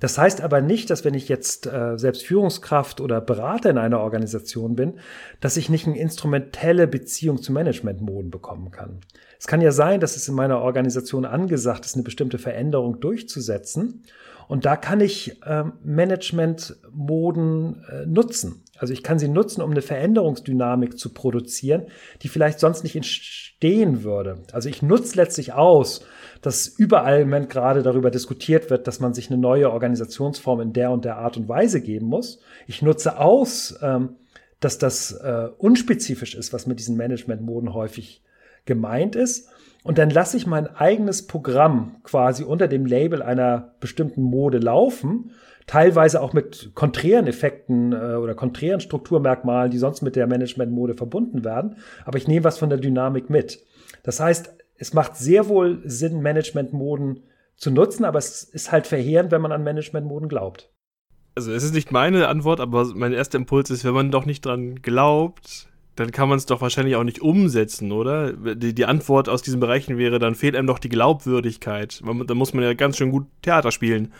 Das 0.00 0.18
heißt 0.18 0.40
aber 0.40 0.60
nicht, 0.60 0.90
dass 0.90 1.04
wenn 1.04 1.14
ich 1.14 1.28
jetzt 1.28 1.66
äh, 1.66 1.96
selbst 1.96 2.24
Führungskraft 2.24 3.00
oder 3.00 3.20
Berater 3.20 3.70
in 3.70 3.78
einer 3.78 4.00
Organisation 4.00 4.74
bin, 4.74 4.94
dass 5.40 5.56
ich 5.56 5.68
nicht 5.68 5.86
eine 5.86 5.98
instrumentelle 5.98 6.88
Beziehung 6.88 7.42
zu 7.42 7.52
Managementmoden 7.52 8.30
bekommen 8.30 8.70
kann. 8.70 9.00
Es 9.38 9.46
kann 9.46 9.60
ja 9.60 9.72
sein, 9.72 10.00
dass 10.00 10.16
es 10.16 10.28
in 10.28 10.34
meiner 10.34 10.60
Organisation 10.60 11.24
angesagt 11.24 11.84
ist, 11.84 11.94
eine 11.94 12.04
bestimmte 12.04 12.38
Veränderung 12.38 13.00
durchzusetzen. 13.00 14.04
Und 14.50 14.64
da 14.64 14.74
kann 14.74 15.00
ich 15.00 15.40
äh, 15.44 15.62
Managementmoden 15.84 17.84
äh, 17.88 18.04
nutzen. 18.04 18.64
Also 18.78 18.92
ich 18.92 19.04
kann 19.04 19.20
sie 19.20 19.28
nutzen, 19.28 19.62
um 19.62 19.70
eine 19.70 19.80
Veränderungsdynamik 19.80 20.98
zu 20.98 21.14
produzieren, 21.14 21.86
die 22.22 22.28
vielleicht 22.28 22.58
sonst 22.58 22.82
nicht 22.82 22.96
entstehen 22.96 24.02
würde. 24.02 24.42
Also 24.50 24.68
ich 24.68 24.82
nutze 24.82 25.14
letztlich 25.14 25.52
aus, 25.52 26.04
dass 26.42 26.66
überall 26.66 27.20
im 27.20 27.28
Moment 27.28 27.48
gerade 27.48 27.84
darüber 27.84 28.10
diskutiert 28.10 28.70
wird, 28.70 28.88
dass 28.88 28.98
man 28.98 29.14
sich 29.14 29.30
eine 29.30 29.40
neue 29.40 29.70
Organisationsform 29.70 30.62
in 30.62 30.72
der 30.72 30.90
und 30.90 31.04
der 31.04 31.18
Art 31.18 31.36
und 31.36 31.48
Weise 31.48 31.80
geben 31.80 32.06
muss. 32.06 32.40
Ich 32.66 32.82
nutze 32.82 33.20
aus, 33.20 33.78
ähm, 33.82 34.16
dass 34.58 34.78
das 34.78 35.12
äh, 35.12 35.46
unspezifisch 35.58 36.34
ist, 36.34 36.52
was 36.52 36.66
mit 36.66 36.80
diesen 36.80 36.96
Management-Moden 36.96 37.72
häufig 37.72 38.24
gemeint 38.64 39.14
ist. 39.14 39.48
Und 39.82 39.98
dann 39.98 40.10
lasse 40.10 40.36
ich 40.36 40.46
mein 40.46 40.66
eigenes 40.66 41.26
Programm 41.26 41.96
quasi 42.02 42.44
unter 42.44 42.68
dem 42.68 42.84
Label 42.84 43.22
einer 43.22 43.74
bestimmten 43.80 44.22
Mode 44.22 44.58
laufen, 44.58 45.30
teilweise 45.66 46.20
auch 46.20 46.32
mit 46.32 46.72
konträren 46.74 47.26
Effekten 47.26 47.92
äh, 47.92 48.16
oder 48.16 48.34
konträren 48.34 48.80
Strukturmerkmalen, 48.80 49.70
die 49.70 49.78
sonst 49.78 50.02
mit 50.02 50.16
der 50.16 50.26
Management-Mode 50.26 50.94
verbunden 50.94 51.44
werden. 51.44 51.76
Aber 52.04 52.18
ich 52.18 52.28
nehme 52.28 52.44
was 52.44 52.58
von 52.58 52.68
der 52.68 52.78
Dynamik 52.78 53.30
mit. 53.30 53.64
Das 54.02 54.20
heißt, 54.20 54.54
es 54.76 54.94
macht 54.94 55.16
sehr 55.16 55.48
wohl 55.48 55.80
Sinn, 55.84 56.20
Management-Moden 56.20 57.20
zu 57.56 57.70
nutzen, 57.70 58.04
aber 58.04 58.18
es 58.18 58.42
ist 58.42 58.72
halt 58.72 58.86
verheerend, 58.86 59.30
wenn 59.30 59.42
man 59.42 59.52
an 59.52 59.62
Management-Moden 59.62 60.28
glaubt. 60.28 60.70
Also 61.34 61.52
es 61.52 61.62
ist 61.62 61.74
nicht 61.74 61.92
meine 61.92 62.28
Antwort, 62.28 62.60
aber 62.60 62.86
mein 62.94 63.12
erster 63.12 63.38
Impuls 63.38 63.70
ist, 63.70 63.84
wenn 63.84 63.94
man 63.94 64.10
doch 64.10 64.26
nicht 64.26 64.44
dran 64.44 64.82
glaubt, 64.82 65.69
dann 66.00 66.12
kann 66.12 66.30
man 66.30 66.38
es 66.38 66.46
doch 66.46 66.62
wahrscheinlich 66.62 66.96
auch 66.96 67.04
nicht 67.04 67.20
umsetzen, 67.20 67.92
oder? 67.92 68.32
Die, 68.32 68.74
die, 68.74 68.86
Antwort 68.86 69.28
aus 69.28 69.42
diesen 69.42 69.60
Bereichen 69.60 69.98
wäre, 69.98 70.18
dann 70.18 70.34
fehlt 70.34 70.56
einem 70.56 70.66
doch 70.66 70.78
die 70.78 70.88
Glaubwürdigkeit. 70.88 72.00
Man, 72.02 72.26
dann 72.26 72.38
muss 72.38 72.54
man 72.54 72.64
ja 72.64 72.72
ganz 72.72 72.96
schön 72.96 73.10
gut 73.10 73.26
Theater 73.42 73.70
spielen, 73.70 74.12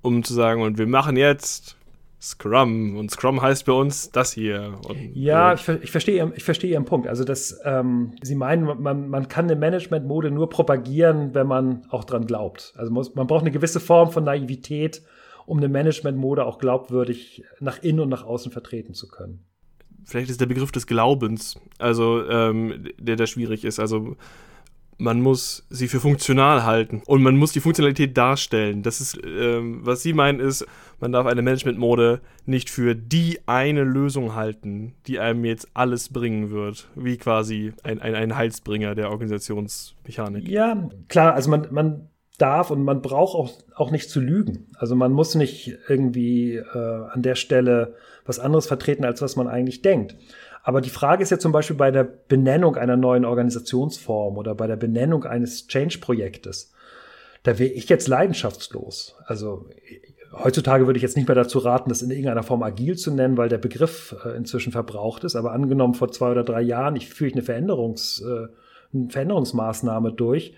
um 0.00 0.22
zu 0.22 0.32
sagen, 0.32 0.62
und 0.62 0.78
wir 0.78 0.86
machen 0.86 1.16
jetzt 1.16 1.76
Scrum. 2.20 2.96
Und 2.96 3.10
Scrum 3.10 3.42
heißt 3.42 3.66
bei 3.66 3.72
uns 3.72 4.12
das 4.12 4.32
hier. 4.32 4.74
Und, 4.86 4.96
ja, 5.16 5.52
äh, 5.52 5.54
ich, 5.56 5.68
ich, 5.68 5.90
verstehe, 5.90 6.32
ich 6.36 6.44
verstehe 6.44 6.70
Ihren 6.70 6.84
Punkt. 6.84 7.08
Also, 7.08 7.24
dass 7.24 7.60
ähm, 7.64 8.12
Sie 8.22 8.36
meinen, 8.36 8.80
man, 8.80 9.08
man 9.08 9.26
kann 9.26 9.46
eine 9.46 9.56
Management-Mode 9.56 10.30
nur 10.30 10.48
propagieren, 10.48 11.34
wenn 11.34 11.48
man 11.48 11.84
auch 11.90 12.04
dran 12.04 12.26
glaubt. 12.26 12.74
Also, 12.76 12.92
muss, 12.92 13.16
man 13.16 13.26
braucht 13.26 13.42
eine 13.42 13.50
gewisse 13.50 13.80
Form 13.80 14.12
von 14.12 14.22
Naivität, 14.22 15.02
um 15.46 15.58
eine 15.58 15.68
Management-Mode 15.68 16.44
auch 16.46 16.58
glaubwürdig 16.58 17.42
nach 17.58 17.82
innen 17.82 18.00
und 18.00 18.08
nach 18.08 18.24
außen 18.24 18.52
vertreten 18.52 18.94
zu 18.94 19.08
können 19.08 19.44
vielleicht 20.04 20.30
ist 20.30 20.40
der 20.40 20.46
Begriff 20.46 20.72
des 20.72 20.86
Glaubens, 20.86 21.58
also 21.78 22.28
ähm, 22.28 22.88
der 22.98 23.16
da 23.16 23.26
schwierig 23.26 23.64
ist. 23.64 23.78
Also 23.78 24.16
man 24.98 25.20
muss 25.20 25.66
sie 25.70 25.88
für 25.88 26.00
funktional 26.00 26.64
halten 26.64 27.02
und 27.06 27.22
man 27.22 27.36
muss 27.36 27.52
die 27.52 27.60
Funktionalität 27.60 28.16
darstellen. 28.16 28.82
Das 28.82 29.00
ist, 29.00 29.18
ähm, 29.24 29.80
was 29.82 30.02
Sie 30.02 30.12
meinen, 30.12 30.40
ist, 30.40 30.66
man 31.00 31.12
darf 31.12 31.26
eine 31.26 31.42
Management-Mode 31.42 32.20
nicht 32.46 32.70
für 32.70 32.94
die 32.94 33.40
eine 33.46 33.82
Lösung 33.82 34.34
halten, 34.34 34.94
die 35.06 35.18
einem 35.18 35.44
jetzt 35.44 35.68
alles 35.74 36.10
bringen 36.10 36.50
wird, 36.50 36.88
wie 36.94 37.16
quasi 37.16 37.72
ein, 37.82 38.00
ein, 38.00 38.14
ein 38.14 38.36
Heilsbringer 38.36 38.94
der 38.94 39.10
Organisationsmechanik. 39.10 40.48
Ja, 40.48 40.88
klar, 41.08 41.34
also 41.34 41.50
man, 41.50 41.68
man 41.70 42.08
darf 42.38 42.70
und 42.70 42.82
man 42.82 43.00
braucht 43.00 43.36
auch, 43.36 43.52
auch 43.74 43.90
nicht 43.90 44.10
zu 44.10 44.20
lügen. 44.20 44.66
Also 44.76 44.96
man 44.96 45.12
muss 45.12 45.34
nicht 45.34 45.78
irgendwie 45.88 46.56
äh, 46.56 47.04
an 47.10 47.22
der 47.22 47.36
Stelle 47.36 47.94
was 48.24 48.40
anderes 48.40 48.66
vertreten, 48.66 49.04
als 49.04 49.22
was 49.22 49.36
man 49.36 49.48
eigentlich 49.48 49.82
denkt. 49.82 50.16
Aber 50.62 50.80
die 50.80 50.90
Frage 50.90 51.22
ist 51.22 51.30
ja 51.30 51.38
zum 51.38 51.52
Beispiel 51.52 51.76
bei 51.76 51.90
der 51.90 52.04
Benennung 52.04 52.76
einer 52.76 52.96
neuen 52.96 53.24
Organisationsform 53.24 54.38
oder 54.38 54.54
bei 54.54 54.66
der 54.66 54.76
Benennung 54.76 55.24
eines 55.24 55.68
Change-Projektes. 55.68 56.72
Da 57.42 57.58
wäre 57.58 57.70
ich 57.70 57.88
jetzt 57.90 58.08
leidenschaftslos. 58.08 59.16
Also 59.26 59.66
heutzutage 60.32 60.86
würde 60.86 60.96
ich 60.96 61.02
jetzt 61.02 61.16
nicht 61.16 61.28
mehr 61.28 61.34
dazu 61.34 61.58
raten, 61.58 61.90
das 61.90 62.02
in 62.02 62.10
irgendeiner 62.10 62.42
Form 62.42 62.62
agil 62.62 62.96
zu 62.96 63.12
nennen, 63.12 63.36
weil 63.36 63.50
der 63.50 63.58
Begriff 63.58 64.16
äh, 64.24 64.30
inzwischen 64.36 64.72
verbraucht 64.72 65.24
ist. 65.24 65.36
Aber 65.36 65.52
angenommen 65.52 65.94
vor 65.94 66.10
zwei 66.10 66.30
oder 66.30 66.42
drei 66.42 66.62
Jahren, 66.62 66.96
ich 66.96 67.10
führe 67.10 67.28
ich 67.28 67.34
eine 67.34 67.42
Veränderungs, 67.42 68.22
äh, 68.22 68.48
eine 68.96 69.10
Veränderungsmaßnahme 69.10 70.12
durch, 70.12 70.54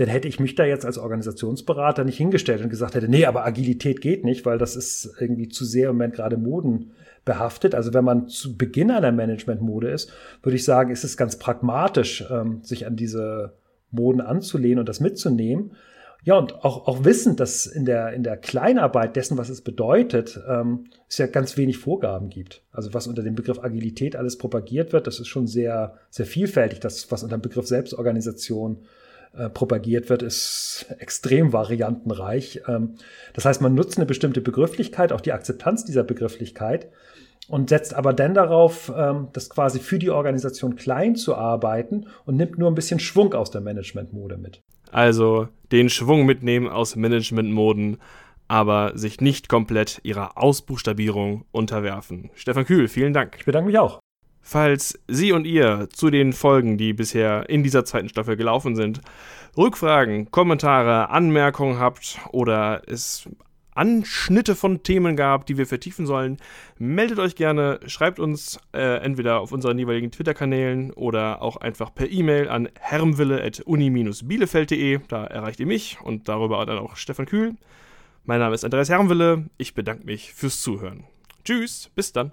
dann 0.00 0.08
hätte 0.08 0.28
ich 0.28 0.40
mich 0.40 0.54
da 0.54 0.64
jetzt 0.64 0.86
als 0.86 0.96
Organisationsberater 0.96 2.04
nicht 2.04 2.16
hingestellt 2.16 2.62
und 2.62 2.70
gesagt 2.70 2.94
hätte, 2.94 3.10
nee, 3.10 3.26
aber 3.26 3.44
Agilität 3.44 4.00
geht 4.00 4.24
nicht, 4.24 4.46
weil 4.46 4.56
das 4.56 4.74
ist 4.74 5.14
irgendwie 5.20 5.50
zu 5.50 5.66
sehr 5.66 5.90
im 5.90 5.96
Moment 5.96 6.14
gerade 6.14 6.38
Moden 6.38 6.92
behaftet. 7.26 7.74
Also 7.74 7.92
wenn 7.92 8.06
man 8.06 8.26
zu 8.26 8.56
Beginn 8.56 8.90
einer 8.90 9.12
Management-Mode 9.12 9.90
ist, 9.90 10.10
würde 10.42 10.56
ich 10.56 10.64
sagen, 10.64 10.90
ist 10.90 11.04
es 11.04 11.18
ganz 11.18 11.38
pragmatisch, 11.38 12.24
ähm, 12.30 12.60
sich 12.62 12.86
an 12.86 12.96
diese 12.96 13.52
Moden 13.90 14.22
anzulehnen 14.22 14.78
und 14.78 14.88
das 14.88 15.00
mitzunehmen. 15.00 15.72
Ja, 16.24 16.38
und 16.38 16.64
auch, 16.64 16.88
auch 16.88 17.04
wissend, 17.04 17.38
dass 17.38 17.66
in 17.66 17.84
der, 17.84 18.14
in 18.14 18.22
der 18.22 18.38
Kleinarbeit 18.38 19.16
dessen, 19.16 19.36
was 19.36 19.50
es 19.50 19.60
bedeutet, 19.60 20.40
ähm, 20.48 20.86
es 21.10 21.18
ja 21.18 21.26
ganz 21.26 21.58
wenig 21.58 21.76
Vorgaben 21.76 22.30
gibt. 22.30 22.62
Also 22.72 22.94
was 22.94 23.06
unter 23.06 23.22
dem 23.22 23.34
Begriff 23.34 23.62
Agilität 23.62 24.16
alles 24.16 24.38
propagiert 24.38 24.94
wird, 24.94 25.06
das 25.06 25.20
ist 25.20 25.28
schon 25.28 25.46
sehr, 25.46 25.98
sehr 26.08 26.24
vielfältig. 26.24 26.80
Das, 26.80 27.12
was 27.12 27.22
unter 27.22 27.36
dem 27.36 27.42
Begriff 27.42 27.66
Selbstorganisation 27.66 28.78
äh, 29.36 29.48
propagiert 29.48 30.08
wird, 30.08 30.22
ist 30.22 30.86
extrem 30.98 31.52
variantenreich. 31.52 32.62
Ähm, 32.66 32.96
das 33.32 33.44
heißt, 33.44 33.60
man 33.60 33.74
nutzt 33.74 33.96
eine 33.96 34.06
bestimmte 34.06 34.40
Begrifflichkeit, 34.40 35.12
auch 35.12 35.20
die 35.20 35.32
Akzeptanz 35.32 35.84
dieser 35.84 36.02
Begrifflichkeit 36.02 36.88
und 37.48 37.68
setzt 37.68 37.94
aber 37.94 38.12
dann 38.12 38.34
darauf, 38.34 38.92
ähm, 38.96 39.28
das 39.32 39.50
quasi 39.50 39.80
für 39.80 39.98
die 39.98 40.10
Organisation 40.10 40.76
klein 40.76 41.16
zu 41.16 41.34
arbeiten 41.34 42.06
und 42.24 42.36
nimmt 42.36 42.58
nur 42.58 42.70
ein 42.70 42.74
bisschen 42.74 43.00
Schwung 43.00 43.34
aus 43.34 43.50
der 43.50 43.60
Management-Mode 43.60 44.36
mit. 44.36 44.62
Also 44.92 45.48
den 45.70 45.88
Schwung 45.88 46.26
mitnehmen 46.26 46.68
aus 46.68 46.96
Management-Moden, 46.96 47.98
aber 48.48 48.92
sich 48.96 49.20
nicht 49.20 49.48
komplett 49.48 50.00
ihrer 50.02 50.36
Ausbuchstabierung 50.38 51.44
unterwerfen. 51.52 52.30
Stefan 52.34 52.64
Kühl, 52.64 52.88
vielen 52.88 53.12
Dank. 53.12 53.36
Ich 53.38 53.44
bedanke 53.44 53.68
mich 53.68 53.78
auch. 53.78 54.00
Falls 54.42 54.98
Sie 55.06 55.32
und 55.32 55.46
ihr 55.46 55.88
zu 55.92 56.10
den 56.10 56.32
Folgen, 56.32 56.78
die 56.78 56.92
bisher 56.92 57.48
in 57.48 57.62
dieser 57.62 57.84
zweiten 57.84 58.08
Staffel 58.08 58.36
gelaufen 58.36 58.74
sind, 58.74 59.00
Rückfragen, 59.56 60.30
Kommentare, 60.30 61.10
Anmerkungen 61.10 61.78
habt 61.78 62.18
oder 62.32 62.82
es 62.86 63.28
Anschnitte 63.74 64.54
von 64.56 64.82
Themen 64.82 65.16
gab, 65.16 65.46
die 65.46 65.56
wir 65.56 65.66
vertiefen 65.66 66.04
sollen, 66.04 66.36
meldet 66.78 67.18
euch 67.18 67.34
gerne, 67.34 67.80
schreibt 67.86 68.18
uns 68.18 68.60
äh, 68.72 69.00
entweder 69.02 69.40
auf 69.40 69.52
unseren 69.52 69.78
jeweiligen 69.78 70.10
Twitter-Kanälen 70.10 70.92
oder 70.92 71.40
auch 71.40 71.56
einfach 71.56 71.94
per 71.94 72.10
E-Mail 72.10 72.48
an 72.48 72.68
hermwille.uni-bielefeld.de. 72.78 75.00
Da 75.08 75.24
erreicht 75.24 75.60
ihr 75.60 75.66
mich 75.66 75.98
und 76.02 76.28
darüber 76.28 76.66
dann 76.66 76.78
auch 76.78 76.96
Stefan 76.96 77.24
Kühl. 77.26 77.54
Mein 78.24 78.40
Name 78.40 78.54
ist 78.54 78.64
Andreas 78.64 78.90
Hermwille. 78.90 79.46
Ich 79.56 79.74
bedanke 79.74 80.04
mich 80.04 80.34
fürs 80.34 80.60
Zuhören. 80.60 81.04
Tschüss, 81.44 81.90
bis 81.94 82.12
dann. 82.12 82.32